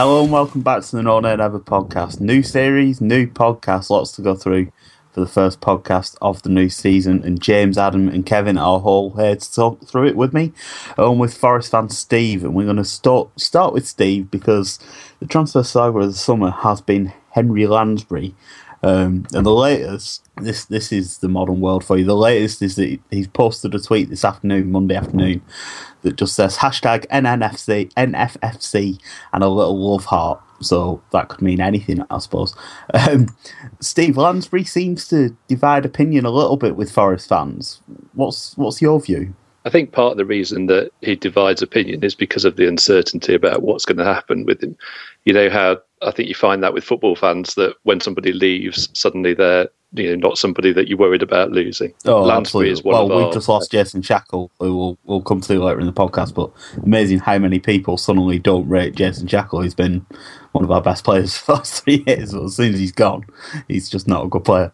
[0.00, 2.20] Hello and welcome back to the No Nay Never podcast.
[2.20, 4.72] New series, new podcast, lots to go through
[5.12, 7.22] for the first podcast of the new season.
[7.22, 10.54] And James, Adam, and Kevin are all here to talk through it with me,
[10.96, 12.44] along with Forest fan Steve.
[12.44, 14.78] And we're going to start start with Steve because
[15.18, 18.34] the transfer saga of the summer has been Henry Lansbury.
[18.82, 22.06] Um, and the latest, this this is the modern world for you.
[22.06, 25.42] The latest is that he's posted a tweet this afternoon, Monday afternoon,
[26.02, 29.00] that just says hashtag NNFC, NFFC,
[29.32, 30.40] and a little love heart.
[30.60, 32.54] So that could mean anything, I suppose.
[32.92, 33.34] Um,
[33.80, 37.80] Steve Lansbury seems to divide opinion a little bit with Forest fans.
[38.12, 39.34] What's what's your view?
[39.64, 43.34] I think part of the reason that he divides opinion is because of the uncertainty
[43.34, 44.76] about what's going to happen with him.
[45.24, 48.88] You know how I think you find that with football fans that when somebody leaves,
[48.94, 51.92] suddenly they're you know not somebody that you're worried about losing.
[52.04, 52.70] Oh, Lansbury absolutely.
[52.70, 55.40] is one of well, of we've our, just lost Jason Shackell, who we'll, we'll come
[55.42, 56.50] to later in the podcast, but
[56.82, 59.62] amazing how many people suddenly don't rate Jason Shackell.
[59.62, 60.06] He's been
[60.52, 62.92] one of our best players for the last three years, but as soon as he's
[62.92, 63.24] gone,
[63.68, 64.70] he's just not a good player.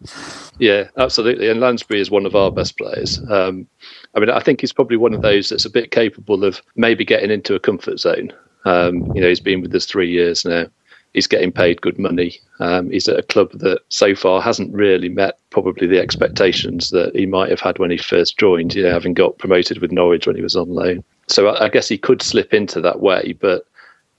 [0.59, 1.49] Yeah, absolutely.
[1.49, 3.19] And Lansbury is one of our best players.
[3.29, 3.67] Um,
[4.15, 7.05] I mean, I think he's probably one of those that's a bit capable of maybe
[7.05, 8.33] getting into a comfort zone.
[8.65, 10.65] Um, you know, he's been with us three years now.
[11.17, 12.39] He's getting paid good money.
[12.59, 17.15] Um, he's at a club that so far hasn't really met probably the expectations that
[17.15, 20.27] he might have had when he first joined, you know, having got promoted with Norwich
[20.27, 21.03] when he was on loan.
[21.27, 23.35] So I, I guess he could slip into that way.
[23.41, 23.65] But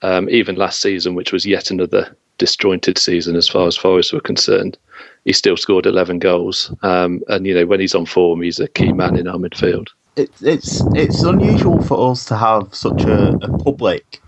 [0.03, 4.19] um, even last season, which was yet another disjointed season as far as Forest were
[4.19, 4.77] concerned,
[5.25, 6.75] he still scored 11 goals.
[6.83, 9.87] Um, and, you know, when he's on form, he's a key man in our midfield.
[10.17, 14.21] It, it's it's unusual for us to have such a, a public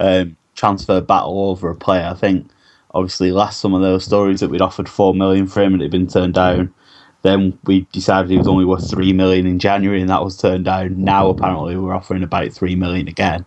[0.00, 2.08] um, transfer battle over a player.
[2.10, 2.50] I think
[2.92, 5.86] obviously last summer there were stories that we'd offered four million for him and it
[5.86, 6.74] had been turned down.
[7.22, 10.64] Then we decided he was only worth three million in January and that was turned
[10.64, 11.02] down.
[11.02, 13.44] Now apparently we're offering about three million again.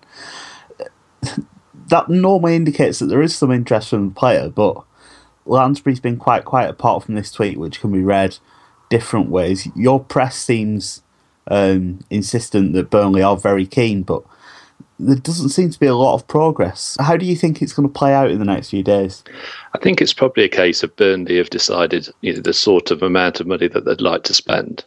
[1.87, 4.83] That normally indicates that there is some interest from the player, but
[5.45, 8.37] Lansbury's been quite quiet apart from this tweet, which can be read
[8.89, 9.67] different ways.
[9.75, 11.01] Your press seems
[11.47, 14.23] um, insistent that Burnley are very keen, but
[14.99, 16.97] there doesn't seem to be a lot of progress.
[16.99, 19.23] How do you think it's going to play out in the next few days?
[19.73, 23.01] I think it's probably a case of Burnley have decided you know, the sort of
[23.01, 24.83] amount of money that they'd like to spend.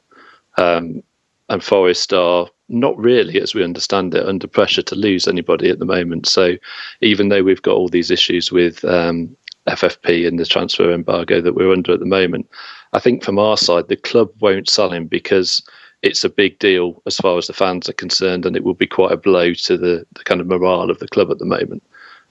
[0.59, 1.03] Um,
[1.49, 5.79] and Forest are not really, as we understand it, under pressure to lose anybody at
[5.79, 6.29] the moment.
[6.29, 6.57] So
[7.01, 9.35] even though we've got all these issues with um,
[9.67, 12.49] FFP and the transfer embargo that we're under at the moment,
[12.93, 15.63] I think from our side, the club won't sell him because
[16.03, 18.87] it's a big deal as far as the fans are concerned, and it will be
[18.87, 21.83] quite a blow to the, the kind of morale of the club at the moment.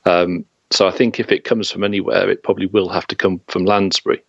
[0.06, 3.42] Um, so I think if it comes from anywhere, it probably will have to come
[3.48, 4.22] from Lansbury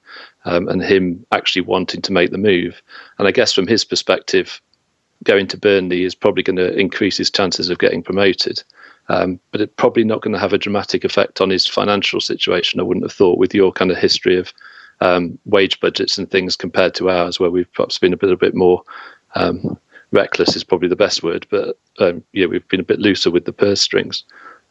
[0.44, 2.82] um, and him actually wanting to make the move.
[3.18, 4.60] And I guess from his perspective,
[5.22, 8.62] going to Burnley is probably going to increase his chances of getting promoted.
[9.08, 12.80] Um, but it's probably not going to have a dramatic effect on his financial situation.
[12.80, 14.52] I wouldn't have thought with your kind of history of
[15.02, 18.54] um, wage budgets and things compared to ours, where we've perhaps been a little bit
[18.54, 18.82] more
[19.34, 19.76] um,
[20.12, 23.44] reckless is probably the best word, but um, yeah, we've been a bit looser with
[23.44, 24.24] the purse strings.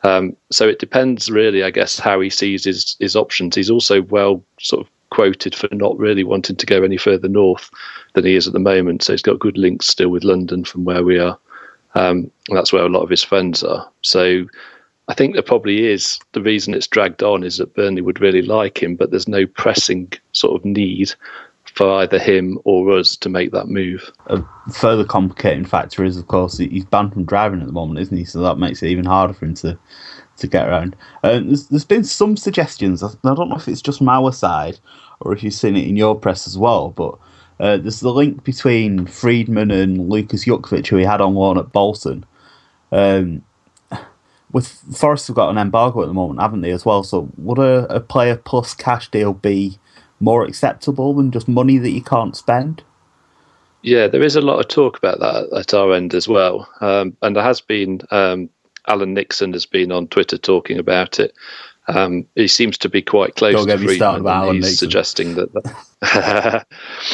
[0.04, 3.56] Um, so it depends really, I guess, how he sees his his options.
[3.56, 7.70] He's also well sort of quoted for not really wanting to go any further north
[8.14, 9.04] than he is at the moment.
[9.04, 11.38] So he's got good links still with London from where we are.
[11.94, 13.88] Um, that's where a lot of his friends are.
[14.02, 14.46] So
[15.08, 18.42] I think there probably is the reason it's dragged on is that Burnley would really
[18.42, 21.14] like him, but there's no pressing sort of need
[21.66, 24.12] for either him or us to make that move.
[24.28, 28.18] A further complicating factor is, of course, he's banned from driving at the moment, isn't
[28.18, 28.26] he?
[28.26, 29.78] So that makes it even harder for him to
[30.38, 30.96] to get around.
[31.24, 33.04] Uh, there's, there's been some suggestions.
[33.04, 34.80] I don't know if it's just from our side
[35.20, 37.18] or if you've seen it in your press as well, but
[37.60, 41.72] uh, there's the link between Freedman and Lucas Jutkiewicz, who he had on loan at
[41.72, 42.26] Bolton.
[42.92, 43.44] Um,
[44.54, 47.04] with Forest have got an embargo at the moment, haven't they, as well?
[47.04, 49.80] So would a, a player plus cash deal be
[50.20, 52.84] more acceptable than just money that you can't spend?
[53.82, 57.18] Yeah, there is a lot of talk about that at our end as well, um,
[57.22, 58.02] and there has been.
[58.12, 58.50] Um,
[58.88, 61.34] Alan Nixon has been on Twitter talking about it.
[61.94, 64.24] Um, he seems to be quite close Don't to Freedman.
[64.54, 64.78] He's Nixon.
[64.78, 66.66] suggesting that, that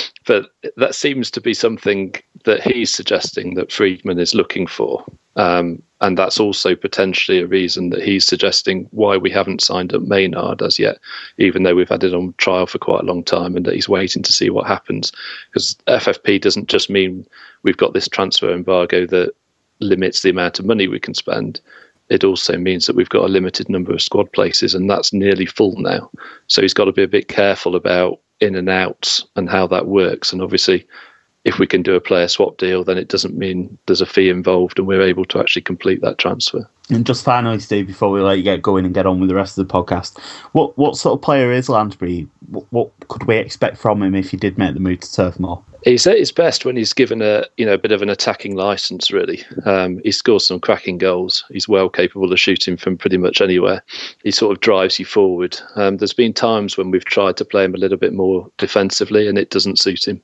[0.25, 2.13] but that seems to be something
[2.43, 5.03] that he's suggesting that Freedman is looking for,
[5.35, 10.03] um, and that's also potentially a reason that he's suggesting why we haven't signed up
[10.03, 10.99] Maynard as yet,
[11.39, 13.89] even though we've had it on trial for quite a long time, and that he's
[13.89, 15.11] waiting to see what happens.
[15.49, 17.25] Because FFP doesn't just mean
[17.63, 19.33] we've got this transfer embargo that
[19.79, 21.61] limits the amount of money we can spend
[22.09, 25.45] it also means that we've got a limited number of squad places, and that's nearly
[25.45, 26.09] full now.
[26.47, 29.87] So he's got to be a bit careful about in and outs and how that
[29.87, 30.31] works.
[30.31, 30.87] And obviously,
[31.43, 34.29] if we can do a player swap deal, then it doesn't mean there's a fee
[34.29, 36.69] involved and we're able to actually complete that transfer.
[36.89, 39.35] And just finally, Steve, before we let you get going and get on with the
[39.35, 40.17] rest of the podcast,
[40.53, 42.27] what what sort of player is Lansbury?
[42.49, 45.37] What, what could we expect from him if he did make the move to Turf
[45.37, 45.61] Moor?
[45.83, 48.55] He's at his best when he's given a you know a bit of an attacking
[48.55, 49.11] license.
[49.11, 51.43] Really, um, he scores some cracking goals.
[51.49, 53.83] He's well capable of shooting from pretty much anywhere.
[54.23, 55.59] He sort of drives you forward.
[55.75, 59.27] Um, there's been times when we've tried to play him a little bit more defensively,
[59.27, 60.21] and it doesn't suit him.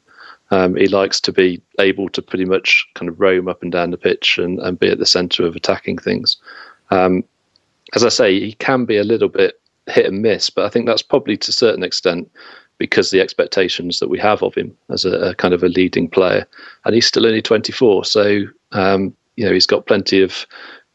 [0.51, 3.91] Um, he likes to be able to pretty much kind of roam up and down
[3.91, 6.37] the pitch and, and be at the centre of attacking things.
[6.91, 7.23] Um,
[7.95, 10.85] as I say, he can be a little bit hit and miss, but I think
[10.85, 12.29] that's probably to a certain extent
[12.77, 16.09] because the expectations that we have of him as a, a kind of a leading
[16.09, 16.45] player,
[16.85, 20.45] and he's still only 24, so um, you know he's got plenty of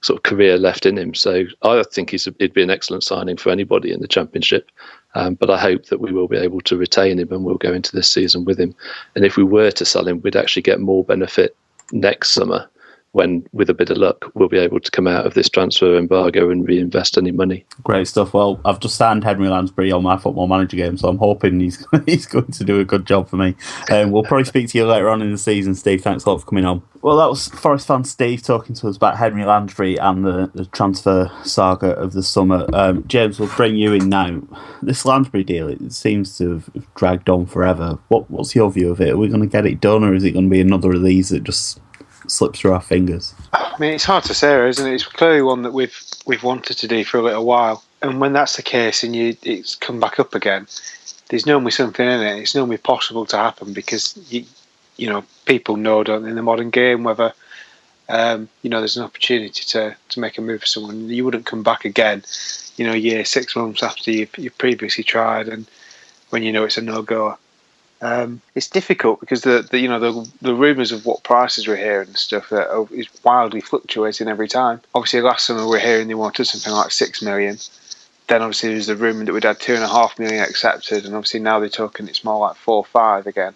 [0.00, 1.14] sort of career left in him.
[1.14, 4.70] So I think he's a, he'd be an excellent signing for anybody in the championship.
[5.14, 7.72] Um, but I hope that we will be able to retain him and we'll go
[7.72, 8.74] into this season with him.
[9.14, 11.56] And if we were to sell him, we'd actually get more benefit
[11.92, 12.68] next summer
[13.12, 15.96] when, with a bit of luck, we'll be able to come out of this transfer
[15.96, 17.64] embargo and reinvest any money.
[17.82, 18.34] Great stuff.
[18.34, 21.86] Well, I've just signed Henry Lansbury on my football manager game, so I'm hoping he's
[22.06, 23.56] he's going to do a good job for me.
[23.90, 26.02] Um, we'll probably speak to you later on in the season, Steve.
[26.02, 26.82] Thanks a lot for coming on.
[27.00, 30.66] Well, that was Forest fan Steve talking to us about Henry Lansbury and the, the
[30.66, 32.66] transfer saga of the summer.
[32.72, 34.42] Um, James, we'll bring you in now.
[34.82, 37.98] This Lansbury deal, it seems to have dragged on forever.
[38.08, 39.10] What What's your view of it?
[39.10, 41.02] Are we going to get it done, or is it going to be another of
[41.02, 41.80] these that just
[42.30, 43.34] slips through our fingers?
[43.52, 44.94] I mean, it's hard to say, isn't it?
[44.94, 48.32] It's clearly one that we've we've wanted to do for a little while, and when
[48.32, 50.66] that's the case, and you it's come back up again,
[51.28, 52.40] there's normally something in it.
[52.40, 54.44] It's normally possible to happen because you
[54.96, 57.32] you know people know don't in the modern game whether
[58.08, 61.08] um, you know there's an opportunity to to make a move for someone.
[61.08, 62.24] You wouldn't come back again,
[62.76, 65.66] you know, year six months after you've, you've previously tried, and
[66.30, 67.36] when you know it's a no go.
[68.00, 71.76] Um, it's difficult because the, the you know the the rumours of what prices we're
[71.76, 72.52] hearing and stuff
[72.92, 74.80] is wildly fluctuating every time.
[74.94, 77.58] Obviously, last summer we are hearing they wanted something like six million.
[78.28, 81.14] Then obviously there's the rumour that we'd had two and a half million accepted, and
[81.14, 83.54] obviously now they're talking it's more like four or five again,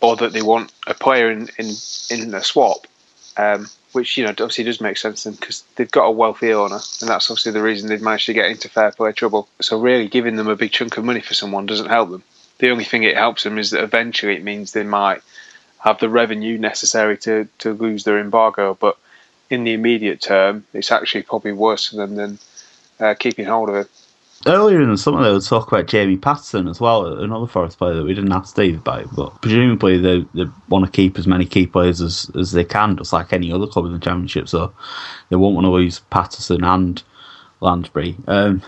[0.00, 1.70] or that they want a player in in,
[2.10, 2.88] in a swap,
[3.36, 6.52] um, which you know obviously does make sense to them because they've got a wealthy
[6.52, 9.46] owner, and that's obviously the reason they've managed to get into fair play trouble.
[9.60, 12.24] So really, giving them a big chunk of money for someone doesn't help them
[12.58, 15.22] the only thing it helps them is that eventually it means they might
[15.78, 18.76] have the revenue necessary to, to lose their embargo.
[18.78, 18.98] But
[19.50, 22.38] in the immediate term, it's actually probably worse for them than
[22.98, 23.88] uh, keeping hold of it.
[24.46, 27.94] Earlier in the summer, they would talk about Jamie Paterson as well, another Forest player
[27.94, 29.14] that we didn't ask Steve about.
[29.16, 32.96] But presumably, they, they want to keep as many key players as, as they can,
[32.96, 34.48] just like any other club in the Championship.
[34.48, 34.72] So
[35.30, 37.02] they won't want to lose Paterson and
[37.60, 38.16] Lansbury.
[38.26, 38.62] Um,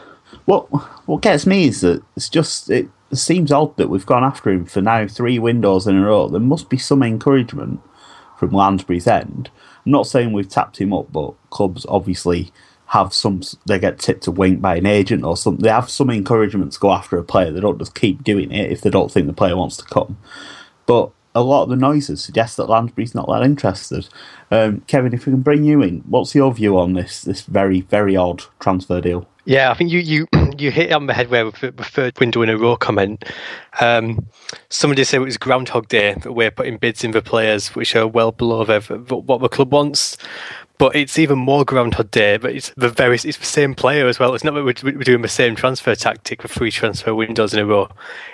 [0.46, 0.64] what
[1.06, 4.50] what gets me is that it's just it it seems odd that we've gone after
[4.50, 6.28] him for now three windows in a row.
[6.28, 7.80] There must be some encouragement
[8.38, 9.50] from Lansbury's end.
[9.84, 12.52] I'm not saying we've tapped him up, but clubs obviously
[12.88, 13.42] have some.
[13.66, 15.62] They get tipped a wink by an agent or something.
[15.62, 17.50] They have some encouragement to go after a player.
[17.50, 20.18] They don't just keep doing it if they don't think the player wants to come.
[20.86, 24.08] But a lot of the noises suggest that Lansbury's not that interested.
[24.50, 27.82] Um, Kevin, if we can bring you in, what's your view on this this very
[27.82, 29.28] very odd transfer deal?
[29.48, 30.28] Yeah, I think you you
[30.58, 33.24] you hit on the head where with the third window in a row comment.
[33.80, 34.26] Um,
[34.68, 38.06] somebody said it was Groundhog Day that we're putting bids in for players which are
[38.06, 40.18] well below what the club wants.
[40.78, 42.36] but it's even more Groundhog Day.
[42.36, 44.34] But it's the very it's the same player as well.
[44.34, 47.66] It's not that we're, doing the same transfer tactic for three transfer windows in a
[47.66, 47.88] row.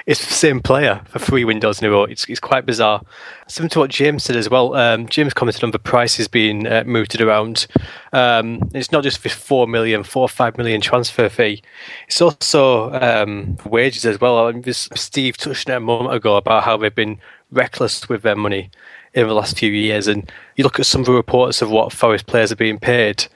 [0.06, 2.04] It's the same player for three windows in a row.
[2.04, 3.02] It's it's quite bizarre.
[3.48, 4.74] Similar to what James said as well.
[4.74, 7.66] Um, James commented on the prices being uh, moved around.
[8.12, 11.62] Um, it's not just this four million, four or five million transfer fee.
[12.06, 14.46] It's also um, wages as well.
[14.46, 17.18] I mean, Steve touched on it a moment ago about how they've been
[17.50, 18.70] reckless with their money
[19.14, 20.06] in the last few years.
[20.06, 23.26] And you look at some of the reports of what Forest players are being paid,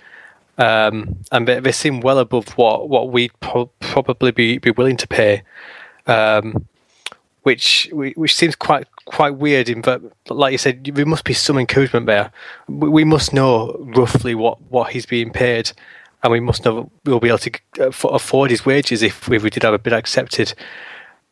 [0.58, 4.96] um, and they, they, seem well above what what we'd pro- probably be, be willing
[4.96, 5.42] to pay,
[6.08, 6.66] um,
[7.44, 9.68] which which seems quite quite weird.
[9.68, 9.82] In
[10.28, 12.32] like you said, there must be some encouragement there.
[12.68, 15.70] We must know roughly what, what he's being paid,
[16.22, 17.52] and we must know we'll be able to
[18.08, 20.54] afford his wages if, if we did have a bid accepted.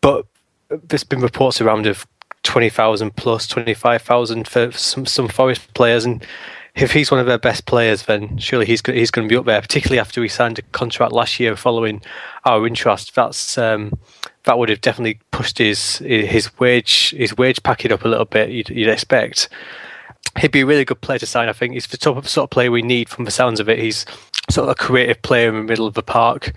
[0.01, 0.27] But
[0.69, 2.07] there's been reports around of
[2.43, 6.25] twenty thousand plus twenty five thousand for some some Forest players, and
[6.75, 9.47] if he's one of their best players, then surely he's he's going to be up
[9.47, 9.61] there.
[9.61, 12.03] Particularly after we signed a contract last year following
[12.45, 13.99] our interest, that's um,
[14.45, 18.51] that would have definitely pushed his his wage his wage packet up a little bit.
[18.51, 19.49] You'd, you'd expect
[20.39, 21.49] he'd be a really good player to sign.
[21.49, 23.69] I think he's the top of sort of player we need from the sounds of
[23.69, 23.79] it.
[23.79, 24.05] He's
[24.51, 26.53] sort of a creative player in the middle of the park,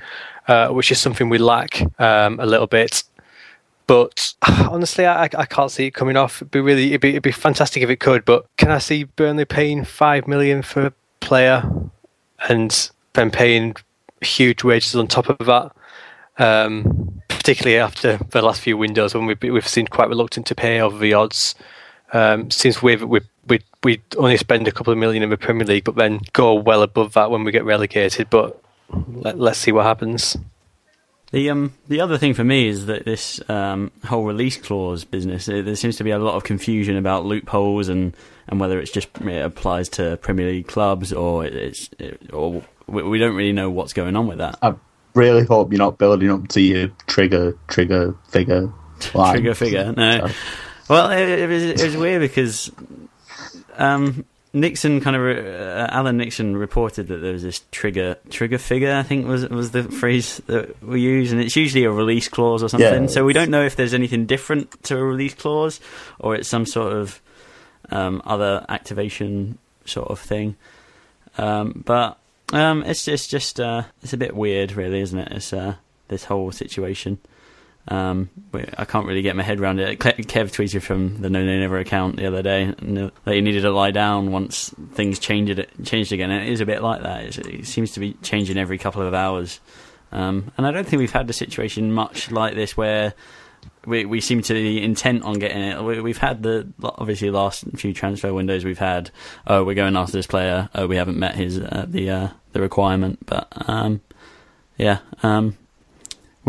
[0.47, 3.03] uh, which is something we lack um, a little bit.
[3.87, 6.37] But honestly, I, I can't see it coming off.
[6.37, 8.25] It'd be really, it'd be, it'd be fantastic if it could.
[8.25, 11.63] But can I see Burnley paying five million for a player
[12.47, 13.75] and then paying
[14.21, 15.71] huge wages on top of that?
[16.37, 20.79] Um, particularly after the last few windows when we've, we've seen quite reluctant to pay
[20.79, 21.55] over the odds.
[22.13, 23.21] Um, since we've, we we
[23.83, 26.83] we only spend a couple of million in the Premier League, but then go well
[26.83, 28.29] above that when we get relegated.
[28.29, 28.61] But
[29.07, 30.37] let, let's see what happens.
[31.31, 35.45] The um the other thing for me is that this um, whole release clause business
[35.45, 38.15] there seems to be a lot of confusion about loopholes and,
[38.47, 43.19] and whether it's just it applies to Premier League clubs or it's it, or we
[43.19, 44.57] don't really know what's going on with that.
[44.63, 44.73] I
[45.13, 48.73] really hope you're not building up to your trigger trigger figure
[49.13, 49.33] line.
[49.33, 49.93] trigger figure.
[49.95, 50.19] No.
[50.19, 50.33] Sorry.
[50.89, 52.71] Well, it, it, was, it was weird because
[53.79, 58.93] um, Nixon kind of uh, Alan Nixon reported that there was this trigger trigger figure.
[58.93, 62.63] I think was was the phrase that we use, and it's usually a release clause
[62.63, 63.03] or something.
[63.03, 63.09] Yeah.
[63.09, 65.79] So we don't know if there's anything different to a release clause
[66.19, 67.21] or it's some sort of
[67.91, 70.55] um, other activation sort of thing.
[71.37, 72.17] Um, but
[72.51, 75.31] um, it's it's just uh, it's a bit weird, really, isn't it?
[75.31, 75.75] It's uh,
[76.07, 77.19] this whole situation.
[77.89, 79.99] Um, I can't really get my head around it.
[79.99, 83.71] Kev tweeted from the No Nay Never account the other day that he needed to
[83.71, 86.29] lie down once things changed changed again.
[86.29, 87.37] It is a bit like that.
[87.37, 89.59] it seems to be changing every couple of hours.
[90.11, 93.13] Um, and I don't think we've had a situation much like this where
[93.85, 95.81] we we seem to be intent on getting it.
[95.83, 99.11] We, have had the obviously last few transfer windows we've had.
[99.47, 100.69] Oh, we're going after this player.
[100.75, 103.25] Oh, we haven't met his uh, the uh, the requirement.
[103.25, 104.01] But um,
[104.77, 105.57] yeah, um,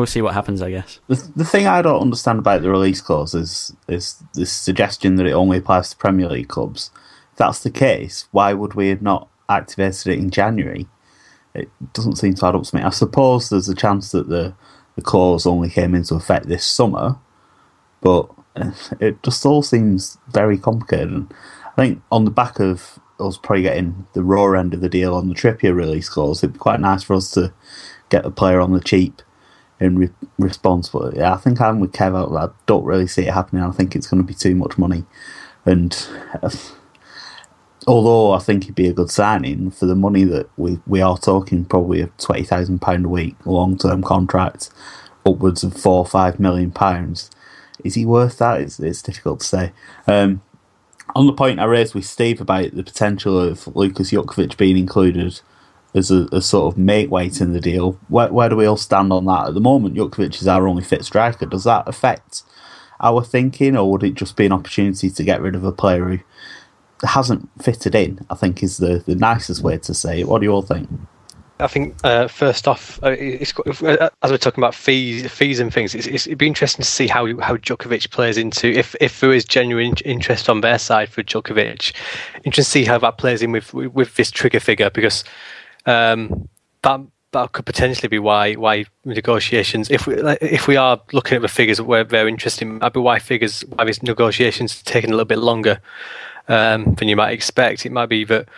[0.00, 0.99] we'll see what happens, I guess.
[1.09, 5.26] The, the thing I don't understand about the release clause is is this suggestion that
[5.26, 6.90] it only applies to Premier League clubs.
[7.33, 10.88] If that's the case, why would we have not activated it in January?
[11.54, 12.83] It doesn't seem to add up to me.
[12.83, 14.54] I suppose there's a chance that the
[14.97, 17.19] the clause only came into effect this summer,
[18.00, 18.30] but
[19.00, 21.11] it just all seems very complicated.
[21.11, 21.35] And
[21.76, 25.14] I think on the back of us probably getting the raw end of the deal
[25.14, 27.52] on the Trippier release clause, it'd be quite nice for us to
[28.09, 29.21] get a player on the cheap
[29.80, 30.88] in re- response.
[30.90, 32.38] But yeah, I think I'm with Kev.
[32.38, 33.64] I don't really see it happening.
[33.64, 35.04] I think it's going to be too much money,
[35.64, 35.96] and
[36.42, 36.50] uh,
[37.87, 41.18] although I think it'd be a good signing for the money that we we are
[41.18, 44.70] talking, probably a twenty thousand pound a week long term contract,
[45.26, 47.30] upwards of four or five million pounds.
[47.82, 48.60] Is he worth that?
[48.60, 49.72] It's, it's difficult to say.
[50.06, 50.42] Um,
[51.14, 55.40] on the point I raised with Steve about the potential of Lucas Jutkiewicz being included
[55.94, 57.99] as a, a, sort of mate weight in the deal.
[58.09, 59.49] Where, where do we all stand on that?
[59.49, 61.47] At the moment, Jutkiewicz is our only fit striker.
[61.47, 62.42] Does that affect
[63.00, 66.04] our thinking, or would it just be an opportunity to get rid of a player
[66.04, 66.18] who
[67.02, 68.25] hasn't fitted in?
[68.30, 70.28] I think is the, the nicest way to say it.
[70.28, 70.88] What do you all think?
[71.61, 75.94] I think uh, first off, uh, uh, as we're talking about fees, fees and things,
[75.94, 79.32] it's, it's, it'd be interesting to see how how Jutkiewicz plays into if if there
[79.32, 81.92] is genuine interest on their side for Jutkiewicz.
[82.44, 85.23] Interesting to see how that plays in with with this trigger figure because
[85.87, 86.49] um,
[86.82, 87.00] that
[87.32, 91.49] that could potentially be why why negotiations if we if we are looking at the
[91.49, 95.38] figures where they're interesting might be why figures why these negotiations taking a little bit
[95.38, 95.80] longer
[96.49, 97.87] um, than you might expect.
[97.87, 98.49] It might be that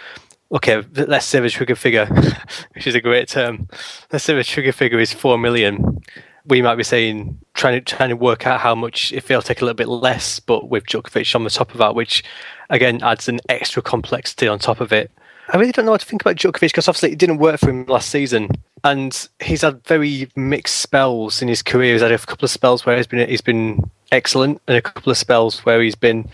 [0.52, 2.06] okay let's say the trigger figure
[2.74, 3.68] which is a great term
[4.10, 6.02] let's say the trigger figure is 4 million.
[6.44, 9.60] We might be saying trying to trying to work out how much if they'll take
[9.60, 12.24] a little bit less but with Jutkiewicz on the top of that which
[12.70, 15.10] again adds an extra complexity on top of it
[15.48, 17.70] I really don't know what to think about Jutkiewicz because obviously it didn't work for
[17.70, 18.48] him last season,
[18.84, 21.92] and he's had very mixed spells in his career.
[21.92, 25.10] He's had a couple of spells where he's been he's been excellent, and a couple
[25.10, 26.28] of spells where he's been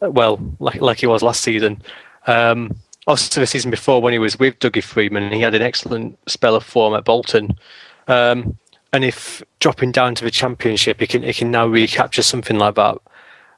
[0.00, 1.82] well, like like he was last season.
[2.26, 6.18] Um, also, the season before when he was with Dougie Freedman, he had an excellent
[6.28, 7.58] spell of form at Bolton.
[8.06, 8.58] Um,
[8.92, 12.74] and if dropping down to the championship, he can he can now recapture something like
[12.74, 12.98] that.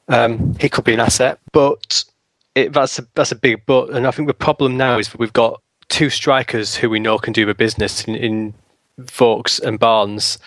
[0.08, 2.04] Um, he could be an asset, but
[2.54, 3.90] it, that's a, that's a big but.
[3.90, 7.18] And I think the problem now is that we've got two strikers who we know
[7.18, 8.54] can do the business in, in
[9.64, 10.38] and Barnes.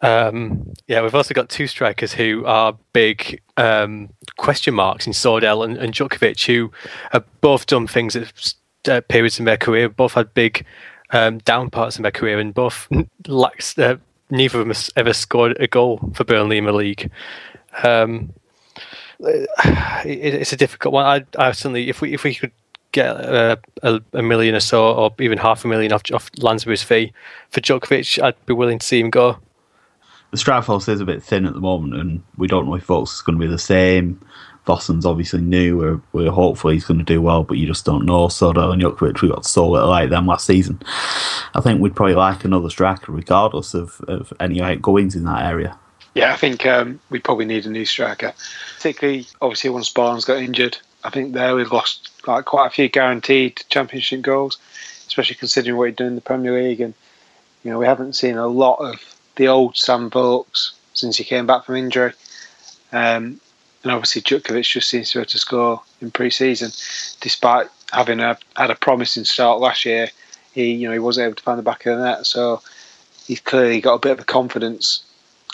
[0.00, 5.64] Um, yeah, we've also got two strikers who are big um, question marks in Sordell
[5.64, 6.72] and, and Jutkiewicz, who
[7.12, 8.54] have both done things at
[8.88, 10.66] uh, periods in their career, both had big
[11.10, 12.88] um, down parts in their career, and both
[13.28, 13.96] lacks, uh,
[14.30, 17.10] neither of them has ever scored a goal for Burnley in the league.
[17.84, 18.32] Um,
[20.04, 21.06] it's a difficult one.
[21.06, 22.52] I, I certainly, if we if we could
[22.92, 26.82] get a, a, a, million or so, or even half a million off, off Lansbury's
[26.82, 27.12] fee
[27.50, 29.38] for Jutkiewicz, I'd be willing to see him go.
[30.30, 32.86] The strike force is a bit thin at the moment, and we don't know if
[32.86, 34.20] Vokes is going to be the same.
[34.66, 35.76] Vossen's obviously new.
[35.76, 38.28] We're, we're hopeful he's going to do well, but you just don't know.
[38.28, 40.80] Sordell and Jutkiewicz, we got so little like them last season.
[41.54, 45.78] I think we'd probably like another striker, regardless of, of any outgoings in that area.
[46.14, 48.34] Yeah, I think um, we probably need a new striker.
[48.76, 52.88] Particularly, obviously, once Barnes got injured, I think there we've lost like quite a few
[52.88, 54.58] guaranteed championship goals,
[55.06, 56.80] especially considering what he'd done in the Premier League.
[56.80, 56.94] And
[57.64, 59.00] you know, we haven't seen a lot of
[59.36, 62.12] the old Sam Vokes since he came back from injury.
[62.92, 63.40] Um,
[63.82, 66.70] and obviously, Jutkiewicz just seems to have to score in pre-season,
[67.20, 70.08] despite having a, had a promising start last year.
[70.52, 72.60] He, you know, he wasn't able to find the back of the net, so
[73.26, 75.04] he's clearly got a bit of a confidence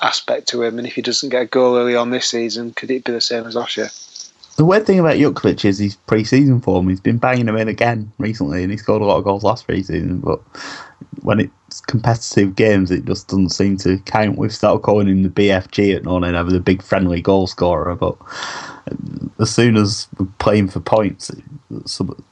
[0.02, 0.78] aspect to him.
[0.78, 3.20] And if he doesn't get a goal early on this season, could it be the
[3.20, 4.56] same as last?
[4.56, 6.88] The weird thing about Jutkiewicz is his pre-season form.
[6.88, 9.66] He's been banging them in again recently, and he scored a lot of goals last
[9.66, 10.18] pre-season.
[10.18, 10.40] But
[11.22, 11.52] when it's
[11.86, 14.38] competitive games, it just doesn't seem to count.
[14.38, 17.94] We've started calling him the BFG at non ever the big friendly goal scorer.
[17.94, 18.16] But
[19.38, 21.42] as soon as we're playing for points, it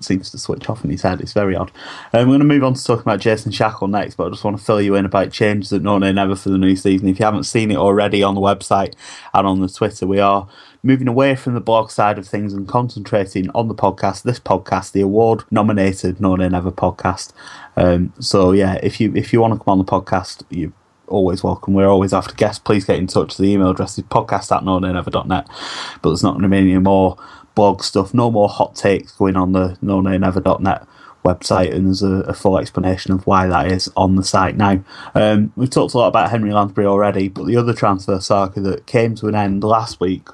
[0.01, 1.20] seems to switch off in his head.
[1.20, 1.70] It's very odd.
[2.12, 4.44] Um, I'm going to move on to talking about Jason Shackle next, but I just
[4.44, 7.09] want to fill you in about changes at No Nay Never for the new season.
[7.09, 8.94] If you haven't seen it already on the website
[9.35, 10.49] and on the Twitter, we are
[10.83, 14.22] moving away from the blog side of things and concentrating on the podcast.
[14.22, 17.33] This podcast, the award nominated No Nay Never podcast.
[17.77, 20.73] Um, so yeah, if you if you want to come on the podcast, you're
[21.07, 21.75] always welcome.
[21.75, 22.59] We're always after guests.
[22.59, 23.37] Please get in touch.
[23.37, 25.47] The email address is podcast at nonaynever.net.
[26.03, 27.17] But there's not going to be any more
[27.55, 30.87] blog stuff, no more hot takes going on the nonaynever.net
[31.25, 34.79] website, and there's a, a, full explanation of why that is on the site now.
[35.15, 38.87] Um, we've talked a lot about Henry Lansbury already, but the other transfer saga that
[38.87, 40.29] came to an end last week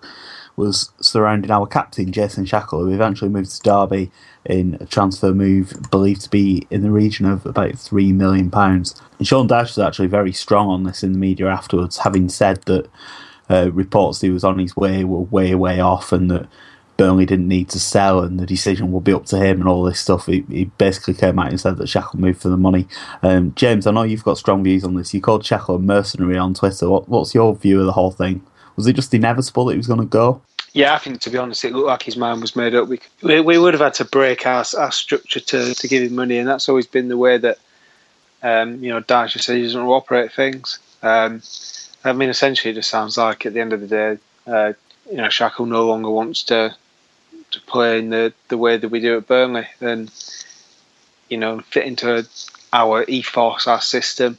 [0.56, 4.10] was surrounding our captain, Jason Shackell, who eventually moved to Derby
[4.44, 8.50] in a transfer move believed to be in the region of about £3 million.
[8.52, 12.62] And Sean Dyche was actually very strong on this in the media afterwards, having said
[12.62, 12.88] that
[13.48, 16.48] uh, reports he was on his way were way, way off and that
[16.96, 19.82] Burnley didn't need to sell and the decision will be up to him and all
[19.82, 20.26] this stuff.
[20.26, 22.86] He, he basically came out and said that Shackell moved for the money.
[23.22, 25.14] Um, James, I know you've got strong views on this.
[25.14, 26.88] You called Shackell a mercenary on Twitter.
[26.88, 28.44] What, what's your view of the whole thing?
[28.76, 30.42] Was it just inevitable that he was going to go?
[30.72, 32.88] Yeah, I think to be honest, it looked like his mind was made up.
[32.88, 36.14] We we, we would have had to break our, our structure to, to give him
[36.14, 37.58] money, and that's always been the way that
[38.42, 40.78] um, you know Dyche said he doesn't operate things.
[41.02, 41.42] Um,
[42.04, 44.72] I mean, essentially, it just sounds like at the end of the day, uh,
[45.10, 46.74] you know, Shackell no longer wants to
[47.50, 50.10] to play in the, the way that we do at Burnley, and
[51.28, 52.26] you know, fit into
[52.72, 54.38] our ethos, our system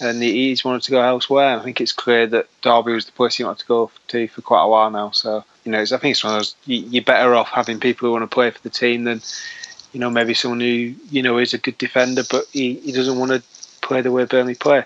[0.00, 1.58] and he's wanted to go elsewhere.
[1.58, 4.40] I think it's clear that Derby was the place he wanted to go to for
[4.40, 5.10] quite a while now.
[5.10, 6.54] So you know, I think it's one of those.
[6.64, 9.20] You're better off having people who want to play for the team than
[9.92, 13.18] you know maybe someone who you know is a good defender, but he, he doesn't
[13.18, 13.42] want to
[13.82, 14.84] play the way Burnley play.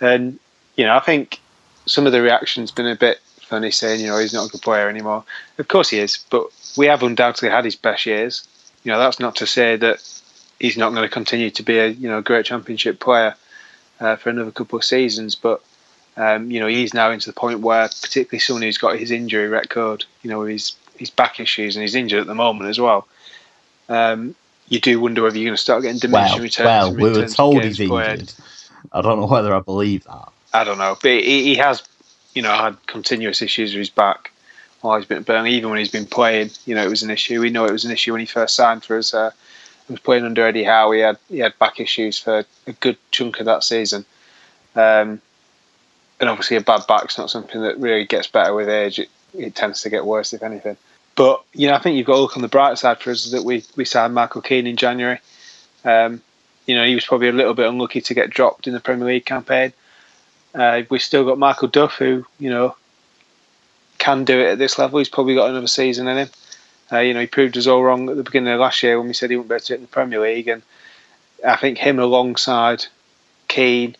[0.00, 0.38] And
[0.76, 1.40] you know, I think
[1.86, 4.62] some of the reactions been a bit funny, saying you know he's not a good
[4.62, 5.24] player anymore.
[5.58, 8.46] Of course he is, but we have undoubtedly had his best years.
[8.82, 10.02] You know, that's not to say that
[10.58, 13.36] he's not going to continue to be a you know great championship player
[14.00, 15.34] uh, for another couple of seasons.
[15.34, 15.62] But
[16.16, 19.48] um, you know, he's now into the point where, particularly someone who's got his injury
[19.48, 23.06] record, you know, his his back issues and he's injured at the moment as well.
[23.88, 24.34] Um,
[24.68, 26.66] you do wonder whether you're going to start getting diminishing well, returns.
[26.66, 28.32] Well, we were told he's injured.
[28.92, 30.32] I don't know whether I believe that.
[30.54, 31.82] I don't know, but he, he has,
[32.34, 34.32] you know, had continuous issues with his back
[34.80, 35.52] while he's been at Burnley.
[35.52, 37.40] Even when he's been playing, you know, it was an issue.
[37.40, 39.12] We know it was an issue when he first signed for us.
[39.12, 39.32] Uh,
[39.88, 40.90] was playing under Eddie Howe.
[40.90, 44.04] He had he had back issues for a good chunk of that season,
[44.74, 45.20] um,
[46.20, 48.98] and obviously a bad back's not something that really gets better with age.
[48.98, 50.76] It, it tends to get worse if anything.
[51.14, 53.30] but you know, I think you've got to look on the bright side for us
[53.30, 55.20] that we we signed Michael Keane in January.
[55.84, 56.22] Um,
[56.66, 59.06] you know, he was probably a little bit unlucky to get dropped in the Premier
[59.06, 59.72] League campaign.
[60.54, 62.76] Uh, we've still got Michael Duff, who you know
[63.98, 64.98] can do it at this level.
[64.98, 66.28] He's probably got another season in him.
[66.92, 69.08] Uh, you know, he proved us all wrong at the beginning of last year when
[69.08, 70.62] we said he wouldn't be able to do it in the Premier League, and
[71.46, 72.86] I think him alongside
[73.48, 73.96] Keane,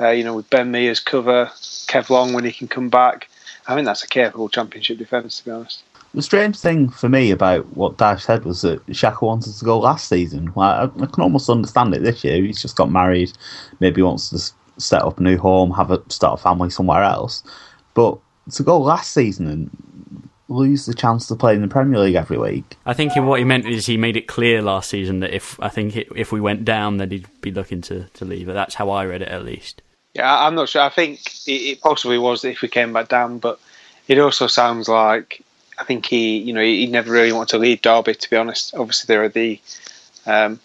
[0.00, 1.46] uh, you know, with Ben Mee's cover,
[1.86, 3.28] Kev Long when he can come back,
[3.66, 5.82] I think that's a capable Championship defence, to be honest.
[6.12, 9.80] The strange thing for me about what Dyche said was that Shackell wanted to go
[9.80, 10.52] last season.
[10.54, 12.40] Like, I, I, can almost understand it this year.
[12.40, 13.32] He's just got married,
[13.80, 17.42] maybe wants to set up a new home, have a start a family somewhere else.
[17.94, 18.18] But
[18.52, 19.70] to go last season and
[20.54, 22.76] lose the chance to play in the Premier League every week.
[22.86, 25.68] I think what he meant is he made it clear last season that if I
[25.68, 28.46] think if we went down, then he'd be looking to, to leave.
[28.46, 29.82] That's how I read it, at least.
[30.14, 30.82] Yeah, I'm not sure.
[30.82, 33.60] I think it, it possibly was if we came back down, but
[34.06, 35.42] it also sounds like
[35.78, 38.14] I think he, you know, he never really wanted to leave Derby.
[38.14, 39.60] To be honest, obviously there are the
[40.26, 40.60] um,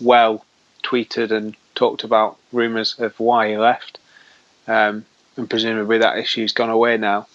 [0.00, 0.44] well
[0.82, 3.98] tweeted and talked about rumours of why he left,
[4.66, 5.04] um,
[5.36, 7.26] and presumably that issue's gone away now,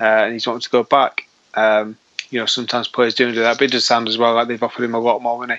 [0.00, 1.26] uh, and he's wanted to go back.
[1.54, 1.96] Um,
[2.30, 4.62] you know, sometimes players do do that, but it does sound as well like they've
[4.62, 5.58] offered him a lot more money,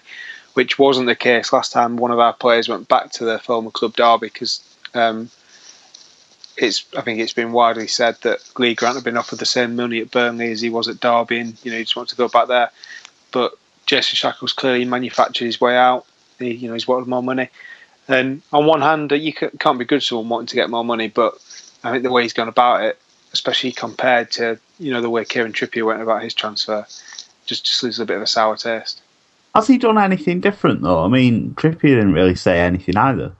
[0.53, 1.97] which wasn't the case last time.
[1.97, 4.61] One of our players went back to their former club Derby because
[4.93, 5.29] um,
[6.57, 9.75] it's I think it's been widely said that Lee Grant had been offered the same
[9.75, 12.17] money at Burnley as he was at Derby, and you know he just wants to
[12.17, 12.71] go back there.
[13.31, 13.53] But
[13.85, 16.05] Jason Shackell's clearly manufactured his way out.
[16.39, 17.49] He, you know, he's wanted more money.
[18.07, 21.07] And on one hand, you can't be good to someone wanting to get more money,
[21.07, 21.35] but
[21.83, 22.99] I think the way he's gone about it,
[23.33, 26.85] especially compared to you know the way Kieran Trippier went about his transfer,
[27.45, 29.01] just just leaves a bit of a sour taste.
[29.55, 31.03] Has he done anything different though?
[31.03, 33.33] I mean, Trippier didn't really say anything either.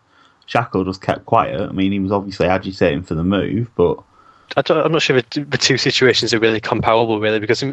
[0.48, 1.62] Shackell just kept quiet.
[1.62, 3.98] I mean, he was obviously agitating for the move, but
[4.58, 7.64] I am not sure the, the two situations are really comparable, really, because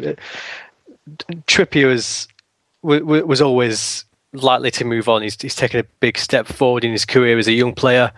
[1.47, 2.27] Trippier was
[2.81, 5.21] was always likely to move on.
[5.21, 8.11] He's, he's taken a big step forward in his career as a young player,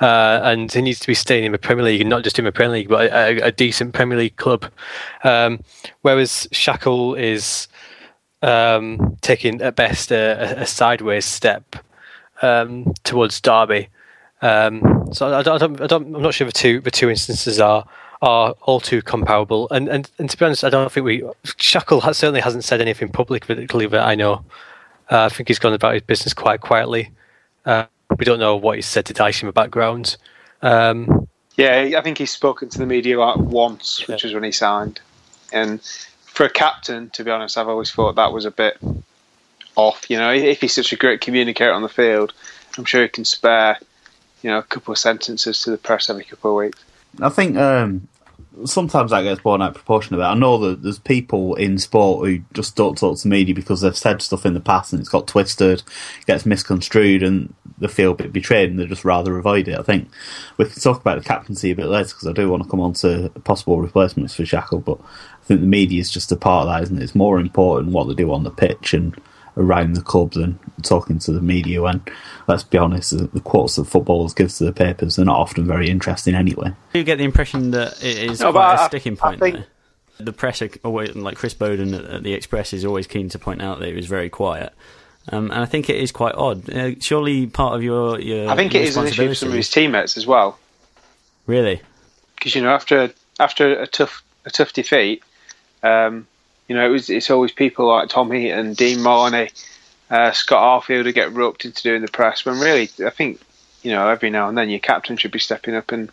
[0.00, 2.44] uh, and he needs to be staying in the Premier League, and not just in
[2.44, 4.66] the Premier League, but a, a decent Premier League club.
[5.22, 5.62] Um,
[6.02, 7.68] whereas Shackell is
[8.42, 11.76] um, taking at best a, a sideways step
[12.42, 13.88] um, towards Derby.
[14.42, 17.58] Um, so I, I, don't, I don't, I'm not sure the two the two instances
[17.58, 17.86] are
[18.20, 19.68] are all too comparable.
[19.70, 23.08] And and, and to be honest, I don't think we Shackell certainly hasn't said anything
[23.08, 23.54] publicly
[23.86, 24.44] that I know.
[25.10, 27.10] Uh, I think he's gone about his business quite quietly.
[27.64, 27.86] Uh,
[28.18, 30.16] we don't know what he said to Dyche in the background.
[30.62, 34.52] Um, yeah, I think he's spoken to the media like once, which was when he
[34.52, 35.00] signed.
[35.52, 35.80] And
[36.24, 38.78] for a captain, to be honest, I've always thought that was a bit
[39.76, 40.10] off.
[40.10, 42.32] You know, if he's such a great communicator on the field,
[42.76, 43.78] I'm sure he can spare
[44.44, 46.84] you know, a couple of sentences to the press every couple of weeks.
[47.20, 48.06] I think um,
[48.64, 50.24] sometimes that gets borne out of proportion a bit.
[50.24, 53.96] I know that there's people in sport who just don't talk to media because they've
[53.96, 55.82] said stuff in the past and it's got twisted,
[56.26, 59.78] gets misconstrued, and they feel a bit betrayed and they just rather avoid it.
[59.78, 60.08] I think
[60.56, 62.80] we can talk about the captaincy a bit later because I do want to come
[62.80, 66.66] on to possible replacements for Shackell, but I think the media is just a part
[66.66, 67.02] of that, isn't it?
[67.02, 69.20] It's more important what they do on the pitch and
[69.56, 72.02] around the club than talking to the media when,
[72.48, 75.66] let's be honest, the, the quotes that footballers give to the papers are not often
[75.66, 76.72] very interesting anyway.
[76.92, 79.56] You get the impression that it is no, quite a I, sticking point think...
[79.56, 79.66] there.
[80.18, 83.80] The press, always, like Chris Boden at the Express, is always keen to point out
[83.80, 84.72] that he was very quiet.
[85.30, 86.70] Um, and I think it is quite odd.
[86.70, 89.54] Uh, surely part of your, your I think it is an issue for some of
[89.54, 90.58] his teammates as well.
[91.46, 91.80] Really?
[92.36, 95.22] Because you know, after after a tough a tough defeat,
[95.82, 96.26] um,
[96.68, 99.50] you know, it was it's always people like Tommy and Dean Marney,
[100.10, 102.44] uh, Scott Arfield who get roped into doing the press.
[102.44, 103.40] When really, I think
[103.82, 106.10] you know every now and then your captain should be stepping up and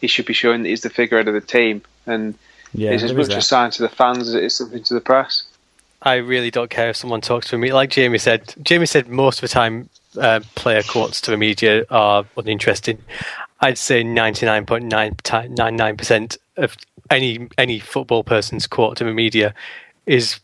[0.00, 2.34] he should be showing that he's the figurehead of the team, and
[2.72, 5.00] yeah, it's as much a sign to the fans as it is something to the
[5.00, 5.44] press.
[6.00, 7.72] I really don't care if someone talks to me.
[7.72, 11.84] Like Jamie said, Jamie said most of the time uh, player quotes to the media
[11.90, 13.02] are uninteresting.
[13.60, 16.76] I'd say 99.999% of
[17.10, 19.54] any any football person's quote to the media
[20.08, 20.40] is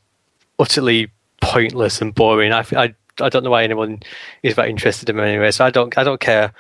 [0.59, 2.53] utterly pointless and boring.
[2.53, 4.03] I, I, I don't know why anyone
[4.43, 5.51] is that interested in him anyway.
[5.51, 6.53] So I don't I don't care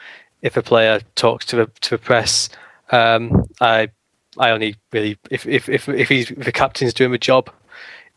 [0.43, 2.49] if a player talks to the to the press.
[2.91, 3.91] Um, I
[4.39, 7.51] I only really if if if if, he's, if the captain's doing the job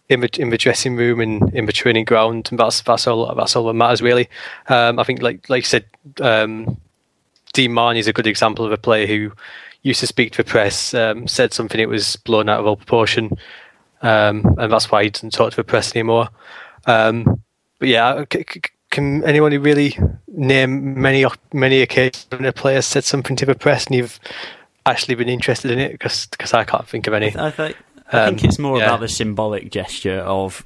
[0.09, 3.33] in the in the dressing room and in the training ground, and that's that's all
[3.35, 4.29] that's all that matters really.
[4.67, 5.85] Um, I think like like you said,
[6.21, 6.77] um,
[7.53, 9.31] Dean Marney is a good example of a player who
[9.83, 12.75] used to speak to the press, um, said something it was blown out of all
[12.75, 13.37] proportion,
[14.01, 16.29] um, and that's why he doesn't talk to the press anymore.
[16.85, 17.41] Um,
[17.79, 18.25] but yeah,
[18.89, 23.85] can anyone really name many many occasions when a player said something to the press
[23.87, 24.19] and you've
[24.85, 25.91] actually been interested in it?
[25.91, 27.27] Because because I can't think of any.
[27.37, 27.75] I, th-
[28.11, 28.85] I think Um, it's more yeah.
[28.85, 30.63] about the symbolic gesture of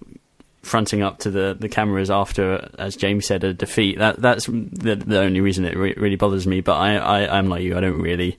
[0.62, 3.98] fronting up to the, the cameras after, as James said, a defeat.
[3.98, 6.62] That that's the the only reason it re- really bothers me.
[6.62, 7.76] But I, I I'm like you.
[7.76, 8.38] I don't really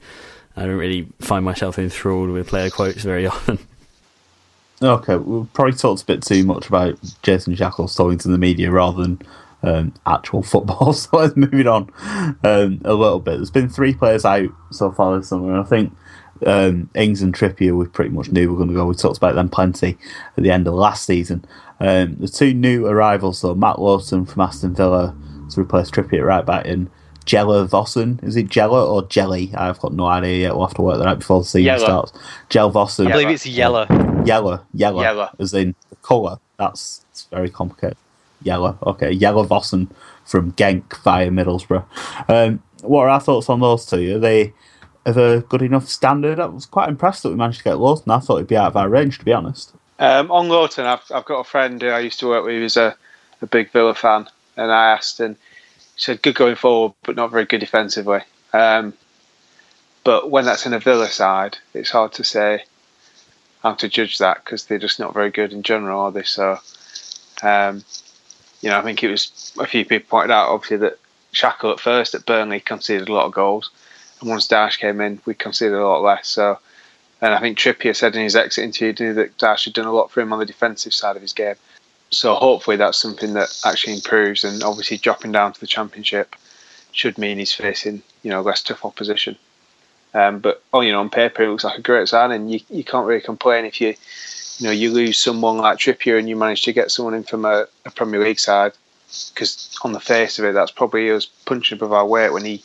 [0.56, 3.58] I don't really find myself enthralled with player quotes very often.
[4.82, 8.70] Okay, we've probably talked a bit too much about Jason Shackell's talking to the media
[8.70, 9.22] rather than
[9.62, 10.92] um, actual football.
[10.92, 11.90] So let's move on
[12.42, 13.36] um, a little bit.
[13.36, 15.92] There's been three players out so far this summer, I think
[16.46, 18.86] um, Ings and Trippier we pretty much knew we were going to go.
[18.86, 19.98] We talked about them plenty
[20.36, 21.44] at the end of last season.
[21.80, 25.14] Um, the two new arrivals, though, Matt Lowton from Aston Villa
[25.50, 26.90] to replace Trippier right back in
[27.24, 28.22] Jella Vossen.
[28.22, 29.52] Is it Jella or Jelly?
[29.54, 30.56] I've got no idea yet.
[30.56, 31.84] We'll have to work that out before the season Yellow.
[31.84, 32.12] starts.
[32.48, 33.06] Jell Vossen.
[33.08, 33.86] I believe it's yellow.
[34.24, 35.30] Yellow, yellow, Yellow.
[35.38, 36.38] as in the colour.
[36.58, 37.96] That's it's very complicated.
[38.42, 39.10] Yellow, okay.
[39.10, 39.88] Yellow Vossen
[40.24, 41.84] from Genk via Middlesbrough.
[42.28, 44.16] Um, what are our thoughts on those two?
[44.16, 44.52] Are they
[45.04, 46.38] of a good enough standard?
[46.40, 48.10] I was quite impressed that we managed to get Lowton.
[48.10, 49.72] I thought he'd be out of our range, to be honest.
[49.98, 52.76] Um, on Lowton, I've, I've got a friend who I used to work with who's
[52.76, 52.96] a,
[53.40, 55.36] a big Villa fan, and I asked, and
[55.96, 58.20] said good going forward, but not very good defensively.
[58.52, 58.94] Um,
[60.04, 62.64] but when that's in a Villa side, it's hard to say
[63.62, 66.24] how to judge that because they're just not very good in general, are they?
[66.24, 66.58] So,
[67.42, 67.84] um,
[68.60, 70.98] you know, I think it was a few people pointed out obviously that
[71.32, 73.70] Shackell at first at Burnley conceded a lot of goals,
[74.20, 76.28] and once Dyche came in, we conceded a lot less.
[76.28, 76.58] So.
[77.24, 80.10] And I think Trippier said in his exit interview that Dyche had done a lot
[80.10, 81.54] for him on the defensive side of his game.
[82.12, 84.44] So hopefully that's something that actually improves.
[84.44, 86.36] And obviously dropping down to the Championship
[86.92, 89.36] should mean he's facing you know less tough opposition.
[90.14, 92.48] Um, but oh, you know, on paper it looks like a great signing.
[92.48, 93.94] You you can't really complain if you
[94.58, 97.44] you know you lose someone like Trippier and you manage to get someone in from
[97.44, 98.72] a, a Premier League side.
[99.34, 102.62] Because on the face of it, that's probably us punching above our weight when he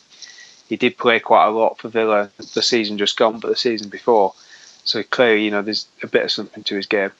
[0.67, 3.89] he did play quite a lot for Villa the season just gone, but the season
[3.89, 4.33] before.
[4.83, 7.11] So clearly, you know, there's a bit of something to his game.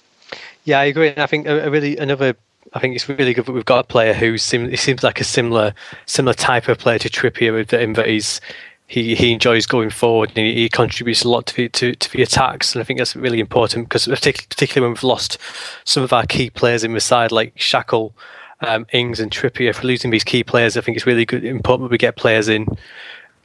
[0.67, 1.07] Yeah, I agree.
[1.07, 2.35] And I think a, really another.
[2.73, 5.23] I think it's really good that we've got a player who seems seems like a
[5.23, 5.73] similar
[6.07, 8.41] similar type of player to Trippier, with in that he's
[8.85, 12.11] he, he enjoys going forward and he, he contributes a lot to the, to, to
[12.11, 12.73] the attacks.
[12.73, 15.37] And I think that's really important because particularly, particularly when we've lost
[15.85, 18.11] some of our key players in the side like Shackell,
[18.59, 19.73] um, Ings, and Trippier.
[19.73, 22.49] For losing these key players, I think it's really good important that we get players
[22.49, 22.67] in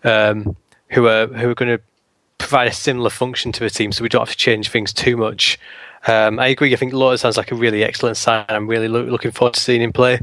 [0.02, 0.56] um,
[0.88, 1.82] who are who are going to
[2.38, 5.16] provide a similar function to the team, so we don't have to change things too
[5.16, 5.56] much.
[6.06, 6.72] Um, I agree.
[6.72, 8.44] I think Lowton sounds like a really excellent sign.
[8.48, 10.20] I'm really loo- looking forward to seeing him play.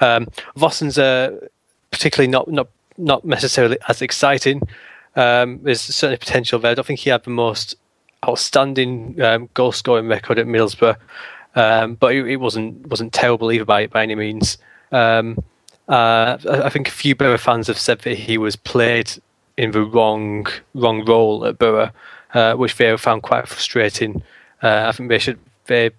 [0.00, 1.38] Um, Vossen's uh,
[1.90, 4.62] particularly not not not necessarily as exciting.
[5.16, 6.70] Um, there's certainly potential there.
[6.70, 7.74] I don't think he had the most
[8.26, 10.96] outstanding um, goal scoring record at Middlesbrough,
[11.54, 14.58] um, but it, it wasn't wasn't terrible either by by any means.
[14.92, 15.38] Um,
[15.88, 19.10] uh, I I think a few Borough fans have said that he was played
[19.56, 21.90] in the wrong wrong role at Borough,
[22.34, 24.22] uh, which they found quite frustrating.
[24.62, 25.90] Uh, I think they should they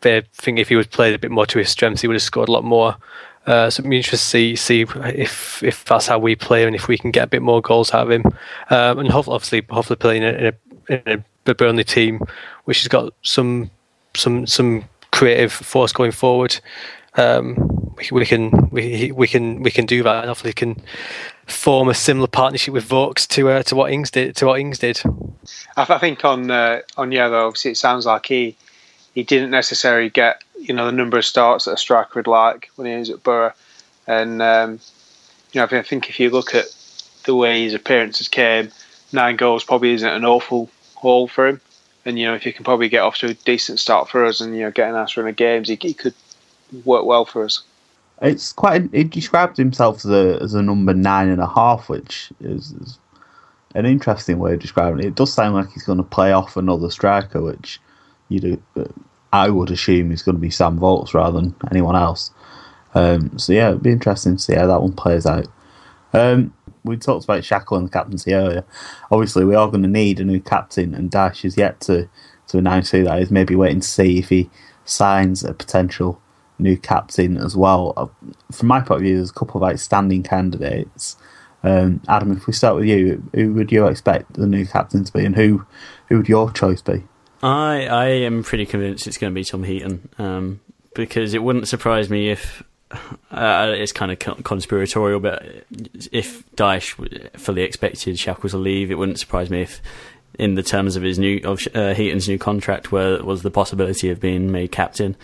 [0.00, 2.22] they think if he was played a bit more to his strengths, he would have
[2.22, 2.96] scored a lot more.
[3.46, 6.76] Uh, so it'd be interesting to see see if if that's how we play and
[6.76, 8.24] if we can get a bit more goals out of him.
[8.70, 12.20] Um, and hopefully, obviously, hopefully playing in a, in a, Burnley team
[12.64, 13.70] which has got some
[14.14, 16.60] some some creative force going forward.
[17.16, 20.80] Um, we, we can we we can we can do that and hopefully can
[21.52, 24.78] form a similar partnership with Vokes to uh, to what Ings did to what Ings
[24.78, 25.00] did.
[25.76, 28.56] I, I think on uh, on Yellow, obviously, it sounds like he
[29.14, 32.70] he didn't necessarily get you know the number of starts that a striker would like
[32.76, 33.52] when he was at Borough,
[34.06, 34.80] and um,
[35.52, 36.66] you know I think if you look at
[37.24, 38.70] the way his appearances came,
[39.12, 41.60] nine goals probably isn't an awful haul for him,
[42.04, 44.40] and you know if you can probably get off to a decent start for us
[44.40, 46.14] and you know get a nice games, he, he could
[46.84, 47.62] work well for us.
[48.20, 48.92] It's quite.
[48.92, 52.98] He described himself as a as a number nine and a half, which is, is
[53.74, 55.06] an interesting way of describing it.
[55.06, 57.80] It does sound like he's going to play off another striker, which
[58.28, 58.62] you do.
[59.32, 62.30] I would assume is going to be Sam Vokes rather than anyone else.
[62.94, 65.46] Um, so yeah, it'd be interesting to see how that one plays out.
[66.12, 66.52] Um,
[66.82, 68.64] we talked about Shackell and the captaincy earlier.
[69.10, 72.08] Obviously, we are going to need a new captain, and Dyche is yet to
[72.48, 73.30] to announce who that is.
[73.30, 74.50] Maybe waiting to see if he
[74.84, 76.20] signs a potential
[76.60, 77.92] new captain as well.
[77.96, 78.06] Uh,
[78.52, 81.16] From my point of view, there's a couple of outstanding candidates.
[81.62, 85.12] Um, Adam, if we start with you, who would you expect the new captain to
[85.12, 85.66] be, and who
[86.08, 87.04] who would your choice be?
[87.42, 90.60] I I am pretty convinced it's going to be Tom Heaton um,
[90.94, 92.62] because it wouldn't surprise me if
[93.30, 95.44] uh, it's kind of conspiratorial, but
[96.10, 99.80] if Dyche fully expected Shackles to leave, it wouldn't surprise me if,
[100.38, 104.10] in the terms of his new of uh, Heaton's new contract, where was the possibility
[104.10, 105.16] of being made captain.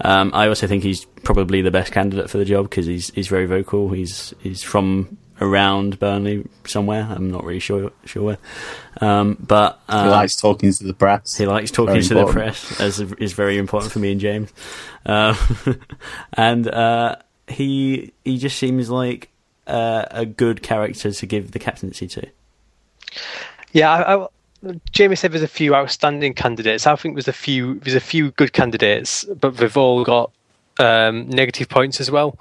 [0.00, 3.28] Um, I also think he's probably the best candidate for the job because he's he's
[3.28, 3.90] very vocal.
[3.90, 7.06] He's he's from around Burnley somewhere.
[7.08, 8.38] I'm not really sure sure where.
[9.00, 11.36] Um, but uh, he likes talking to the press.
[11.36, 12.34] He likes talking very to important.
[12.34, 14.52] the press, as is very important for me and James.
[15.04, 15.34] Uh,
[16.32, 17.16] and uh,
[17.48, 19.30] he he just seems like
[19.66, 22.26] uh, a good character to give the captaincy to.
[23.72, 24.26] Yeah, I, I,
[24.92, 26.86] Jamie said there's a few outstanding candidates.
[26.86, 30.30] I think there's a few there's a few good candidates, but they've all got
[30.78, 32.38] um, negative points as well.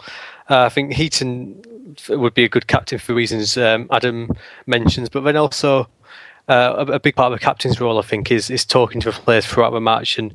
[0.50, 1.64] Uh, I think Heaton
[2.10, 4.32] would be a good captain for reasons um, Adam
[4.66, 5.88] mentions, but then also
[6.50, 9.12] uh, a, a, big part of the captain's role, I think, is is talking to
[9.12, 10.34] the players throughout the match and.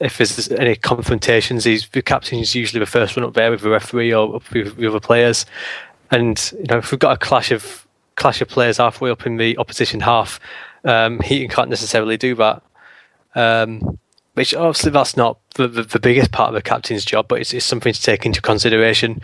[0.00, 3.60] If there's any confrontations, he's, the captain is usually the first one up there with
[3.60, 5.46] the referee or with the other players.
[6.10, 9.36] And you know, if we've got a clash of clash of players halfway up in
[9.36, 10.40] the opposition half,
[10.84, 12.62] um, Heaton can't necessarily do that.
[13.34, 13.98] Um,
[14.34, 17.52] which obviously that's not the, the, the, biggest part of the captain's job, but it's,
[17.52, 19.20] it's something to take into consideration.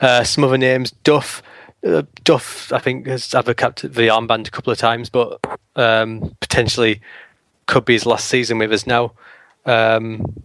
[0.00, 1.42] Uh, some other names, Duff.
[1.86, 5.40] Uh, Duff, I think, has had the, captain, the armband a couple of times, but
[5.76, 7.00] um, potentially
[7.66, 9.12] could be his last season with us now.
[9.64, 10.42] Um,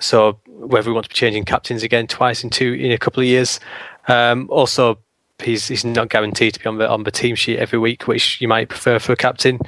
[0.00, 3.20] so whether we want to be changing captains again twice in two in a couple
[3.20, 3.60] of years.
[4.08, 4.98] Um, also,
[5.42, 8.40] he's he's not guaranteed to be on the on the team sheet every week, which
[8.40, 9.58] you might prefer for a captain.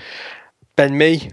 [0.77, 1.31] Ben Mee,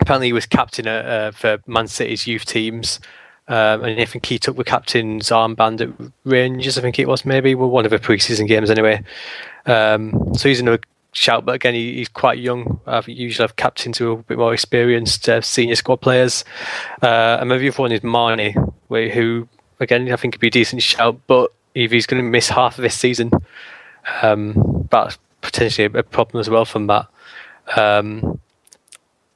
[0.00, 3.00] apparently he was captain at, uh, for Man City's youth teams.
[3.48, 7.24] Um, and I think he took the captain's armband at Rangers, I think it was
[7.24, 9.02] maybe, well, one of the preseason games anyway.
[9.64, 10.80] Um, so he's another
[11.12, 12.78] shout, but again, he, he's quite young.
[12.86, 16.44] I usually have captains who are a bit more experienced uh, senior squad players.
[17.02, 18.54] Uh, and maybe the other one is Marney,
[18.90, 19.48] who,
[19.80, 22.82] again, I think could be a decent shout, but he's going to miss half of
[22.82, 23.30] this season,
[24.22, 27.06] um, that's potentially a problem as well from that.
[27.76, 28.40] Um,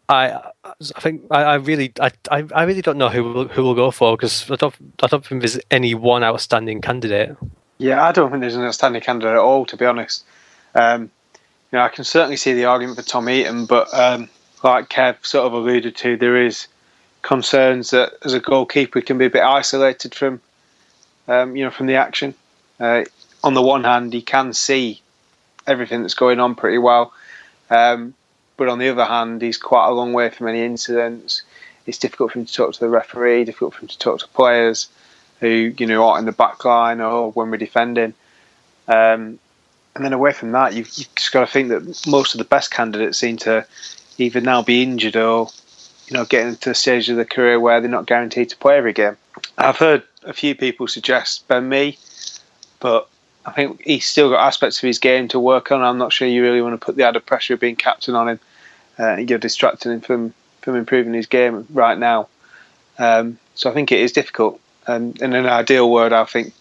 [0.09, 3.75] I I think I, I really I, I really don't know who will, who will
[3.75, 7.37] go for because I don't I don't think there's any one outstanding candidate.
[7.79, 10.25] Yeah, I don't think there's an outstanding candidate at all, to be honest.
[10.75, 11.11] Um,
[11.71, 14.29] you know, I can certainly see the argument for Tom Heaton, but um,
[14.63, 16.69] like Kev sort of alluded to, there is
[17.23, 20.41] concerns that as a goalkeeper he can be a bit isolated from
[21.29, 22.35] um, you know, from the action.
[22.81, 23.05] Uh,
[23.45, 25.01] on the one hand, he can see
[25.67, 27.13] everything that's going on pretty well,
[27.71, 28.15] um,
[28.57, 31.43] but on the other hand, he's quite a long way from any incidents.
[31.87, 34.29] It's difficult for him to talk to the referee, difficult for him to talk to
[34.29, 34.89] players
[35.43, 38.15] who you know are in the back line or when we're defending.
[38.87, 39.39] Um,
[39.95, 42.45] and then away from that, you've, you've just got to think that most of the
[42.45, 43.67] best candidates seem to
[44.19, 45.49] either now be injured or
[46.07, 48.77] you know getting to a stage of their career where they're not guaranteed to play
[48.77, 49.17] every game.
[49.59, 51.99] I've heard a few people suggest Ben Mee,
[52.81, 53.09] but
[53.45, 55.83] I think he's still got aspects of his game to work on.
[55.83, 58.29] I'm not sure you really want to put the added pressure of being captain on
[58.29, 58.41] him.
[58.99, 62.29] Uh, you're distracting him from, from improving his game right now.
[62.99, 64.61] Um, so I think it is difficult.
[64.87, 66.53] And in an ideal world, I think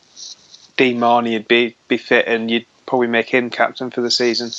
[0.78, 4.52] Dean Marney would be, be fit and you'd probably make him captain for the season.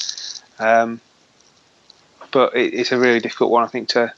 [0.58, 1.00] Um,
[2.30, 4.12] but it, it's a really difficult one, I think, to,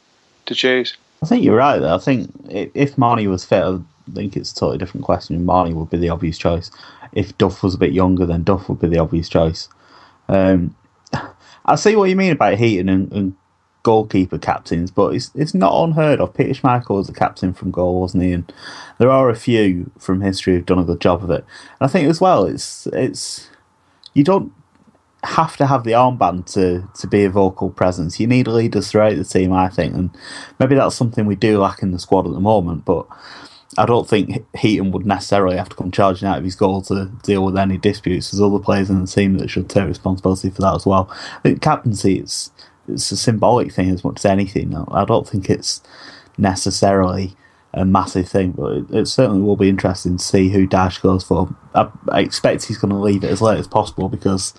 [0.47, 0.97] to choose.
[1.23, 1.95] I think you're right, though.
[1.95, 5.45] I think if Marney was fit, I think it's a totally different question.
[5.45, 6.71] Marney would be the obvious choice.
[7.13, 9.69] If Duff was a bit younger, then Duff would be the obvious choice.
[10.29, 10.77] Um,
[11.67, 13.37] I see what you mean about Heaton and, and,
[13.83, 16.33] goalkeeper captains, but it's it's not unheard of.
[16.33, 18.33] Peter Schmeichel was the captain from goal, wasn't he?
[18.33, 18.51] And
[18.99, 21.45] there are a few from history who've done a good job of it.
[21.79, 23.51] And I think as well, it's it's
[24.15, 24.55] you don't
[25.25, 28.21] have to have the armband to, to be a vocal presence.
[28.21, 30.11] You need leaders throughout the team, I think, and
[30.59, 32.85] maybe that's something we do lack in the squad at the moment.
[32.85, 33.07] But
[33.77, 37.11] I don't think Heaton would necessarily have to come charging out of his goal to
[37.23, 38.31] deal with any disputes.
[38.31, 41.11] There's other players in the team that should take responsibility for that as well.
[41.61, 42.51] Captaincy it's
[42.87, 44.75] it's a symbolic thing as much as anything.
[44.77, 45.83] I don't think it's
[46.37, 47.35] necessarily
[47.73, 51.25] a massive thing, but it, it certainly will be interesting to see who Dyche goes
[51.25, 51.55] for.
[51.75, 54.55] I, I expect he's going to leave it as late as possible because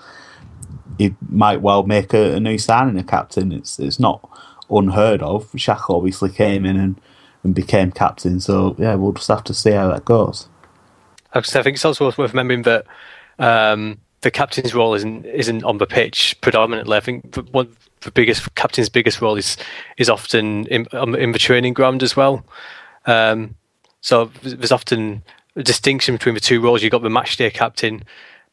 [0.97, 3.51] he might well make a, a new signing, a captain.
[3.51, 4.27] It's it's not
[4.69, 5.51] unheard of.
[5.53, 6.99] Shaq obviously came in and
[7.45, 8.41] and became captain.
[8.41, 10.49] So yeah, we'll just have to see how that goes.
[11.33, 12.85] I think it's also worth remembering that
[13.39, 16.97] um, the captain's role isn't isn't on the pitch predominantly.
[16.97, 19.57] I think one the biggest captain's biggest role is
[19.97, 22.43] is often in, um, in the training ground as well.
[23.05, 23.55] Um,
[24.01, 25.23] so there's often
[25.55, 26.81] a distinction between the two roles.
[26.81, 28.03] You've got the matchday captain,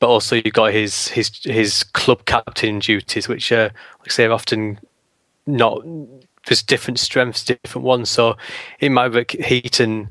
[0.00, 3.70] but also you've got his his his club captain duties, which are
[4.00, 4.80] like I say are often
[5.46, 5.82] not
[6.46, 8.10] there's different strengths, different ones.
[8.10, 8.36] So
[8.80, 10.08] in my book, Heaton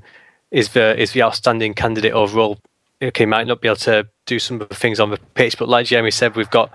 [0.52, 2.60] is the is the outstanding candidate overall.
[3.02, 5.68] Okay, might not be able to do some of the things on the pitch, but
[5.68, 6.72] like Jeremy said, we've got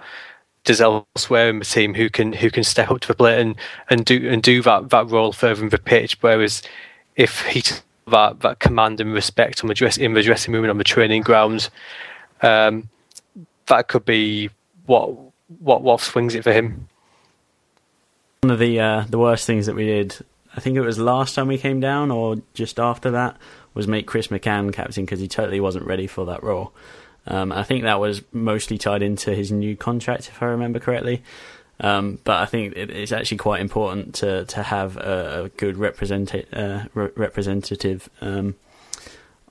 [0.64, 3.56] there's elsewhere in the team who can who can step up to the plate and,
[3.88, 6.18] and do and do that that role further in the pitch.
[6.20, 6.62] Whereas
[7.14, 7.62] if he
[8.08, 10.84] that that command and respect on the dress in the dressing room and on the
[10.84, 11.70] training grounds,
[12.42, 12.88] um,
[13.66, 14.50] that could be
[14.86, 15.10] what
[15.60, 16.88] what what swings it for him.
[18.46, 20.18] One of the uh, the worst things that we did,
[20.54, 23.36] I think it was last time we came down, or just after that,
[23.74, 26.72] was make Chris McCann captain because he totally wasn't ready for that role.
[27.26, 31.24] Um, I think that was mostly tied into his new contract, if I remember correctly.
[31.80, 35.74] Um, but I think it, it's actually quite important to to have a, a good
[35.74, 38.54] uh, re- representative um,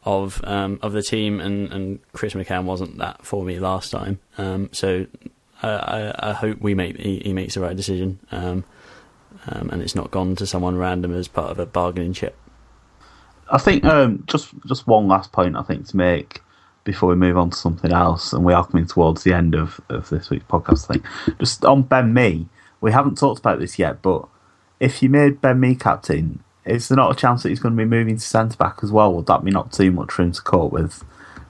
[0.05, 4.19] of um, of the team, and, and Chris McCann wasn't that for me last time.
[4.37, 5.05] Um, so
[5.61, 8.63] I, I, I, hope we make he, he, makes the right decision, um,
[9.47, 12.37] um, and it's not gone to someone random as part of a bargaining chip.
[13.51, 13.83] I think
[14.25, 16.41] just just one last point I think to make
[16.83, 19.81] before we move on to something else, and we are coming towards the end of,
[19.89, 21.03] of this week's podcast thing.
[21.39, 22.47] Just on Ben Mee,
[22.79, 24.27] we haven't talked about this yet, but
[24.79, 27.83] if you made Ben Mee captain, is there not a chance that he's going to
[27.83, 29.13] be moving to centre back as well?
[29.13, 31.03] Would that be not too much for him to cope with?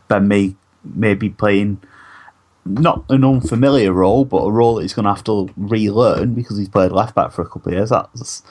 [0.08, 1.82] Ben Mee maybe playing
[2.66, 6.58] not an unfamiliar role, but a role that he's going to have to relearn because
[6.58, 7.90] he's played left back for a couple of years.
[7.90, 8.44] That's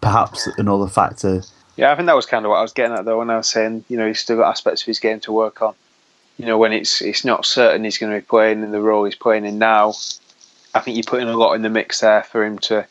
[0.00, 1.42] perhaps another factor
[1.76, 3.36] yeah, I think that was kind of what I was getting at though when I
[3.36, 5.74] was saying, you know, he's still got aspects of his game to work on.
[6.38, 9.04] You know, when it's it's not certain he's going to be playing in the role
[9.04, 9.94] he's playing in now,
[10.74, 12.86] I think you're putting a lot in the mix there for him to,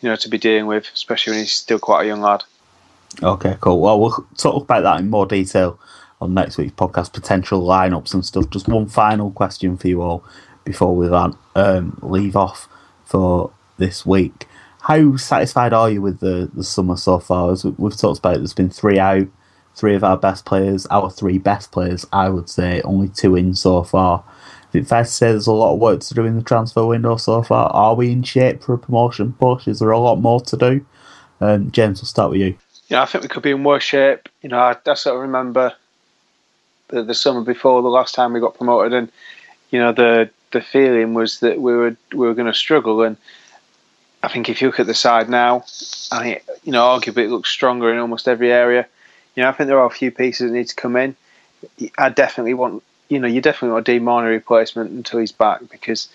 [0.00, 2.44] you know, to be dealing with, especially when he's still quite a young lad.
[3.22, 3.80] Okay, cool.
[3.80, 5.78] Well, we'll talk about that in more detail
[6.24, 8.50] on next week's podcast, potential lineups and stuff.
[8.50, 10.24] Just one final question for you all
[10.64, 11.08] before we
[11.54, 12.68] um, leave off
[13.04, 14.46] for this week
[14.84, 17.50] how satisfied are you with the, the summer so far?
[17.52, 19.26] As we've talked about, there's been three out,
[19.74, 23.54] three of our best players, our three best players, I would say, only two in
[23.54, 24.22] so far.
[24.74, 26.84] Is it fair to say there's a lot of work to do in the transfer
[26.84, 27.70] window so far?
[27.70, 29.66] Are we in shape for a promotion push?
[29.66, 30.86] Is there a lot more to do?
[31.40, 32.58] Um, James, we'll start with you.
[32.88, 34.28] Yeah, I think we could be in worse shape.
[34.42, 35.72] You know, I, I sort of remember
[36.88, 39.12] the, the summer before the last time we got promoted, and
[39.70, 43.16] you know the the feeling was that we were we were going to struggle, and
[44.22, 45.64] I think if you look at the side now,
[46.12, 48.86] I think you know arguably it looks stronger in almost every area.
[49.34, 51.16] You know, I think there are a few pieces that need to come in.
[51.98, 55.60] I definitely want you know you definitely want a Dean Marney replacement until he's back
[55.70, 56.08] because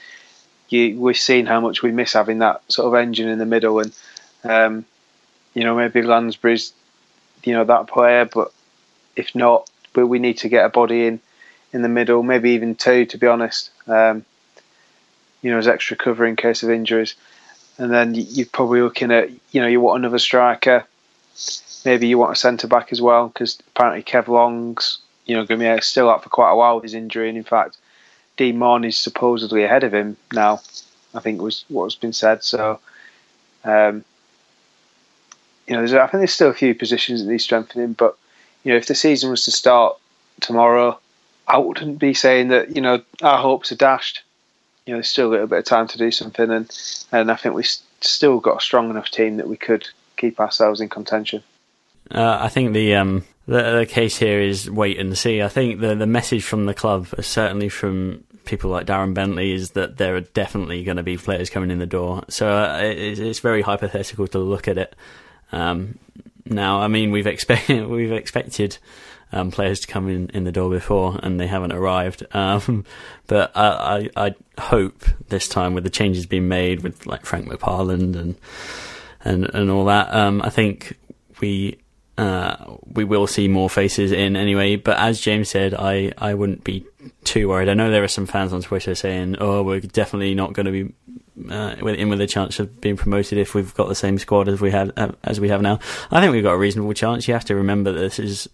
[0.70, 3.80] you, we've seen how much we miss having that sort of engine in the middle
[3.80, 3.92] and
[4.44, 4.86] um,
[5.54, 6.74] you know maybe Lansbury's
[7.44, 8.52] you know that player, but
[9.16, 9.70] if not,
[10.06, 11.20] we need to get a body in
[11.72, 13.70] in the middle, maybe even two to be honest.
[13.88, 14.26] Um,
[15.42, 17.16] you know, as extra cover in case of injuries
[17.80, 20.86] and then you're probably looking at you know you want another striker,
[21.86, 25.60] maybe you want a centre back as well because apparently Kev Long's you know going
[25.60, 27.78] to be still out for quite a while with his injury, and in fact,
[28.38, 30.62] Dean Marney is supposedly ahead of him now.
[31.16, 32.44] I think was what's been said.
[32.44, 32.80] So,
[33.64, 34.04] um,
[35.66, 38.16] you know, I think there's still a few positions that need strengthening, but
[38.64, 39.98] you know, if the season was to start
[40.42, 41.00] tomorrow,
[41.48, 44.24] I wouldn't be saying that you know our hopes are dashed
[44.90, 46.68] you know, there's still a little bit of time to do something, and
[47.12, 47.70] and I think we've
[48.02, 49.88] still got a strong enough team that we could
[50.18, 51.44] keep ourselves in contention.
[52.10, 55.44] Uh, I think the, um, the, the case here is wait and see.
[55.44, 59.72] I think the the message from the club, certainly from people like Darren Bentley, is
[59.72, 62.24] that there are definitely going to be players coming in the door.
[62.28, 64.96] So uh, it, it's very hypothetical to look at it.
[65.52, 66.00] Um,
[66.46, 68.78] now, I mean, we've expected we've expected
[69.32, 72.26] um, players to come in, in the door before, and they haven't arrived.
[72.34, 72.86] Um,
[73.28, 77.48] but I, I, I hope this time, with the changes being made with like Frank
[77.48, 78.36] McParland and
[79.24, 80.98] and and all that, um, I think
[81.42, 81.80] we
[82.20, 84.76] uh, we will see more faces in anyway.
[84.76, 86.86] But as James said, I, I wouldn't be
[87.24, 87.70] too worried.
[87.70, 90.72] I know there are some fans on Twitter saying, "Oh, we're definitely not going to
[90.72, 90.94] be
[91.50, 94.60] uh, in with a chance of being promoted if we've got the same squad as
[94.60, 95.80] we have uh, as we have now."
[96.12, 97.28] I think we've got a reasonable chance.
[97.28, 98.50] You have to remember this is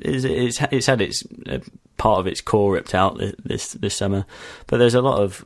[0.00, 1.58] it's, it's, it's had its uh,
[1.96, 4.26] part of its core ripped out this this summer,
[4.66, 5.44] but there's a lot of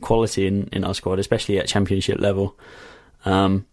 [0.00, 2.58] quality in, in our squad, especially at championship level.
[3.24, 3.66] Um,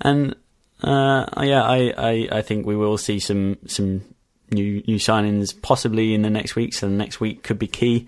[0.00, 0.34] and
[0.82, 4.02] uh, yeah, I, I, I think we will see some some
[4.50, 6.74] new new signings possibly in the next week.
[6.74, 8.06] So the next week could be key.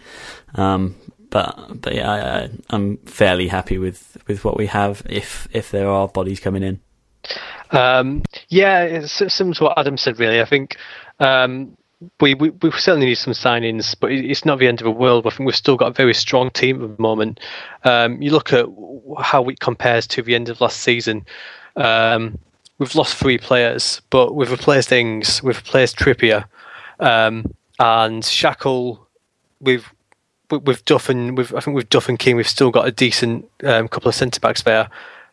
[0.55, 0.97] Um,
[1.31, 5.03] but but yeah, I, I'm fairly happy with, with what we have.
[5.09, 6.81] If if there are bodies coming in.
[7.71, 10.19] Um, yeah, it's similar to what Adam said.
[10.19, 10.77] Really, I think
[11.21, 11.77] um,
[12.21, 15.27] we, we, we certainly need some signings, but it's not the end of the world.
[15.27, 17.41] I think we've still got a very strong team at the moment.
[17.85, 18.67] Um, you look at
[19.19, 21.27] how it compares to the end of last season.
[21.77, 22.39] Um,
[22.79, 26.45] we've lost three players, but we've replaced Ings, we've replaced Trippier,
[27.01, 29.01] um, and Shackell.
[29.61, 29.93] We've
[30.51, 33.49] with Duff and with I think with Duff and King, we've still got a decent
[33.65, 34.89] um, couple of centre backs there.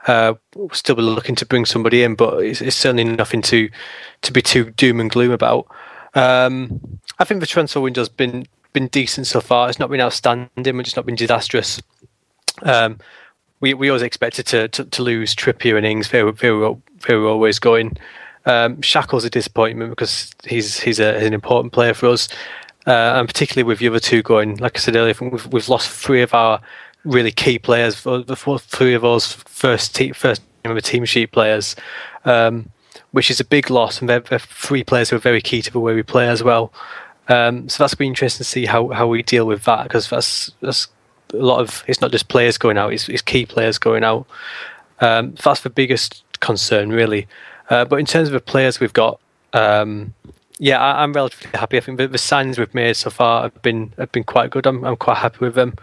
[0.08, 3.70] Uh, we'll still looking to bring somebody in, but it's, it's, certainly nothing to
[4.22, 5.68] to be too doom and gloom about.
[6.14, 9.70] Um, I think the transfer window's been been decent so far.
[9.70, 11.82] It's not been outstanding, but it's not been disastrous.
[12.62, 13.00] Um,
[13.62, 16.10] we we always expected to to, to lose Trippier and Ings.
[16.10, 16.76] They were, they were,
[17.08, 17.98] they were always going.
[18.46, 22.30] Um, Shackell's a disappointment because he's he's, a, he's an important player for us,
[22.88, 24.58] uh, and particularly with the other two going.
[24.58, 26.62] Like I said earlier, we've we've lost three of our
[27.04, 28.00] really key players.
[28.00, 31.76] Three of those first team first team team sheet players,
[32.26, 32.70] um,
[33.12, 35.72] which is a big loss, and they're, they're, three players who are very key to
[35.72, 36.74] the way we play as well.
[37.28, 40.52] Um, so that's been interesting to see how, how we deal with that because that's
[40.62, 40.88] that's
[41.34, 44.28] a lot of it's not just players going out; it's, it's key players going out.
[45.02, 47.28] Um, that's the biggest concern, really.
[47.70, 49.20] Uh, but in terms of the players we've got,
[49.54, 50.14] um,
[50.60, 51.78] yeah, I, am relatively happy.
[51.78, 54.66] I think the, the signings we've made so far have been have been quite good.
[54.66, 55.76] I'm I'm quite happy with them.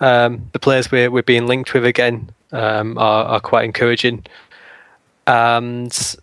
[0.00, 4.24] Um, the players we're we're being linked with again um, are are quite encouraging,
[5.26, 6.16] and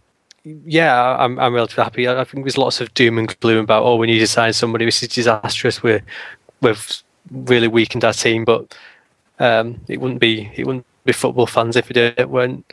[0.44, 2.08] yeah, I'm I'm relatively happy.
[2.08, 4.54] I, I think there's lots of doom and gloom about oh we need to sign
[4.54, 4.86] somebody.
[4.86, 5.84] This is disastrous.
[5.84, 6.04] We're
[6.62, 8.76] we've really weakened our team, but
[9.40, 12.72] um, it wouldn't be it wouldn't be football fans if it weren't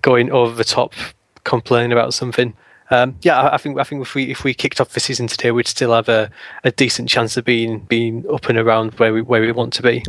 [0.00, 0.94] going over the top
[1.44, 2.54] complaining about something.
[2.90, 5.50] Um, yeah, I think I think if we if we kicked off the season today,
[5.50, 6.30] we'd still have a,
[6.64, 9.82] a decent chance of being being up and around where we where we want to
[9.82, 10.02] be.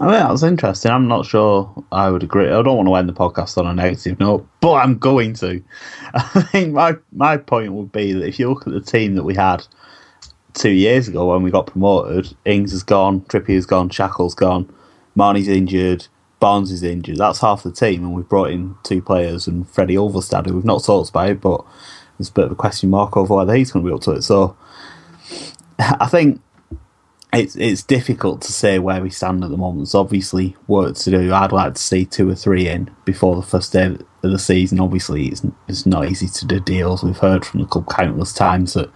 [0.00, 0.90] Mean, that was interesting.
[0.90, 2.46] I'm not sure I would agree.
[2.46, 5.62] I don't want to end the podcast on a negative note, but I'm going to.
[6.14, 9.24] I think my my point would be that if you look at the team that
[9.24, 9.66] we had
[10.54, 14.72] two years ago when we got promoted, Ings is gone, Trippier's gone, Shackell's gone,
[15.14, 16.06] Marney's injured,
[16.40, 17.16] Barnes is injured.
[17.16, 20.64] That's half the team, and we've brought in two players and Freddie Ulvestad, who we've
[20.64, 21.64] not talked about, but
[22.18, 24.12] there's a bit of a question mark over whether he's going to be up to
[24.12, 24.22] it.
[24.22, 24.56] So
[25.78, 26.40] I think
[27.32, 29.80] it's it's difficult to say where we stand at the moment.
[29.80, 31.32] There's obviously work to do.
[31.32, 34.80] I'd like to see two or three in before the first day of the season.
[34.80, 37.04] Obviously, it's it's not easy to do deals.
[37.04, 38.90] We've heard from the club countless times that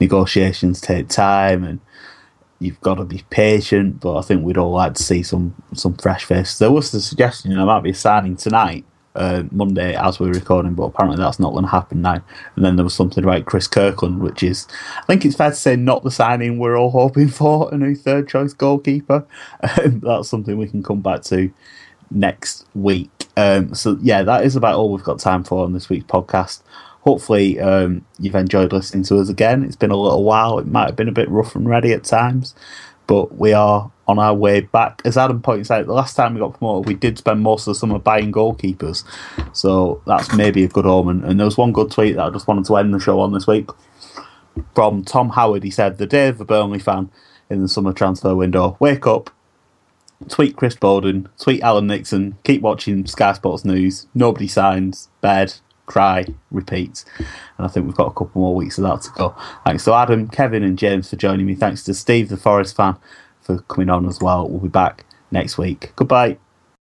[0.00, 1.80] negotiations take time and
[2.58, 4.00] you've got to be patient.
[4.00, 6.58] But I think we'd all like to see some some fresh faces.
[6.58, 8.84] There was the suggestion there might be a signing tonight
[9.14, 12.22] uh, Monday as we're recording, but apparently that's not going to happen now.
[12.56, 15.56] And then there was something about Chris Kirkland, which is, I think it's fair to
[15.56, 19.26] say, not the signing we're all hoping for a new third choice goalkeeper.
[19.62, 21.52] Um, that's something we can come back to
[22.10, 23.10] next week.
[23.36, 26.62] Um, so, yeah, that is about all we've got time for on this week's podcast.
[27.02, 29.64] Hopefully, um, you've enjoyed listening to us again.
[29.64, 30.58] It's been a little while.
[30.58, 32.54] It might have been a bit rough and ready at times,
[33.06, 35.02] but we are on our way back.
[35.04, 37.72] As Adam points out, the last time we got promoted, we did spend most of
[37.72, 39.04] the summer buying goalkeepers.
[39.52, 41.24] So that's maybe a good omen.
[41.24, 43.32] And there was one good tweet that I just wanted to end the show on
[43.32, 43.68] this week
[44.74, 45.62] from Tom Howard.
[45.62, 47.10] He said, The day of a Burnley fan
[47.48, 48.76] in the summer transfer window.
[48.80, 49.30] Wake up,
[50.28, 54.06] tweet Chris Boden, tweet Alan Nixon, keep watching Sky Sports News.
[54.14, 55.54] Nobody signs, bed,
[55.92, 57.04] cry, repeat.
[57.18, 59.36] And I think we've got a couple more weeks of that to go.
[59.66, 61.54] Thanks to Adam, Kevin, and James for joining me.
[61.54, 62.96] Thanks to Steve, the Forest fan
[63.40, 64.48] for coming on as well.
[64.48, 65.92] We'll be back next week.
[65.96, 66.38] Goodbye.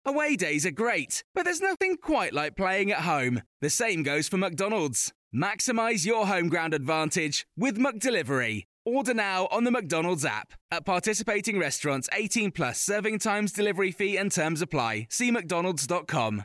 [0.06, 3.42] Away days are great, but there's nothing quite like playing at home.
[3.60, 5.12] The same goes for McDonald's.
[5.34, 8.64] Maximize your home ground advantage with McDelivery.
[8.86, 10.54] Order now on the McDonald's app.
[10.70, 15.06] At participating restaurants, 18 plus serving times, delivery fee, and terms apply.
[15.10, 16.44] See McDonald's.com.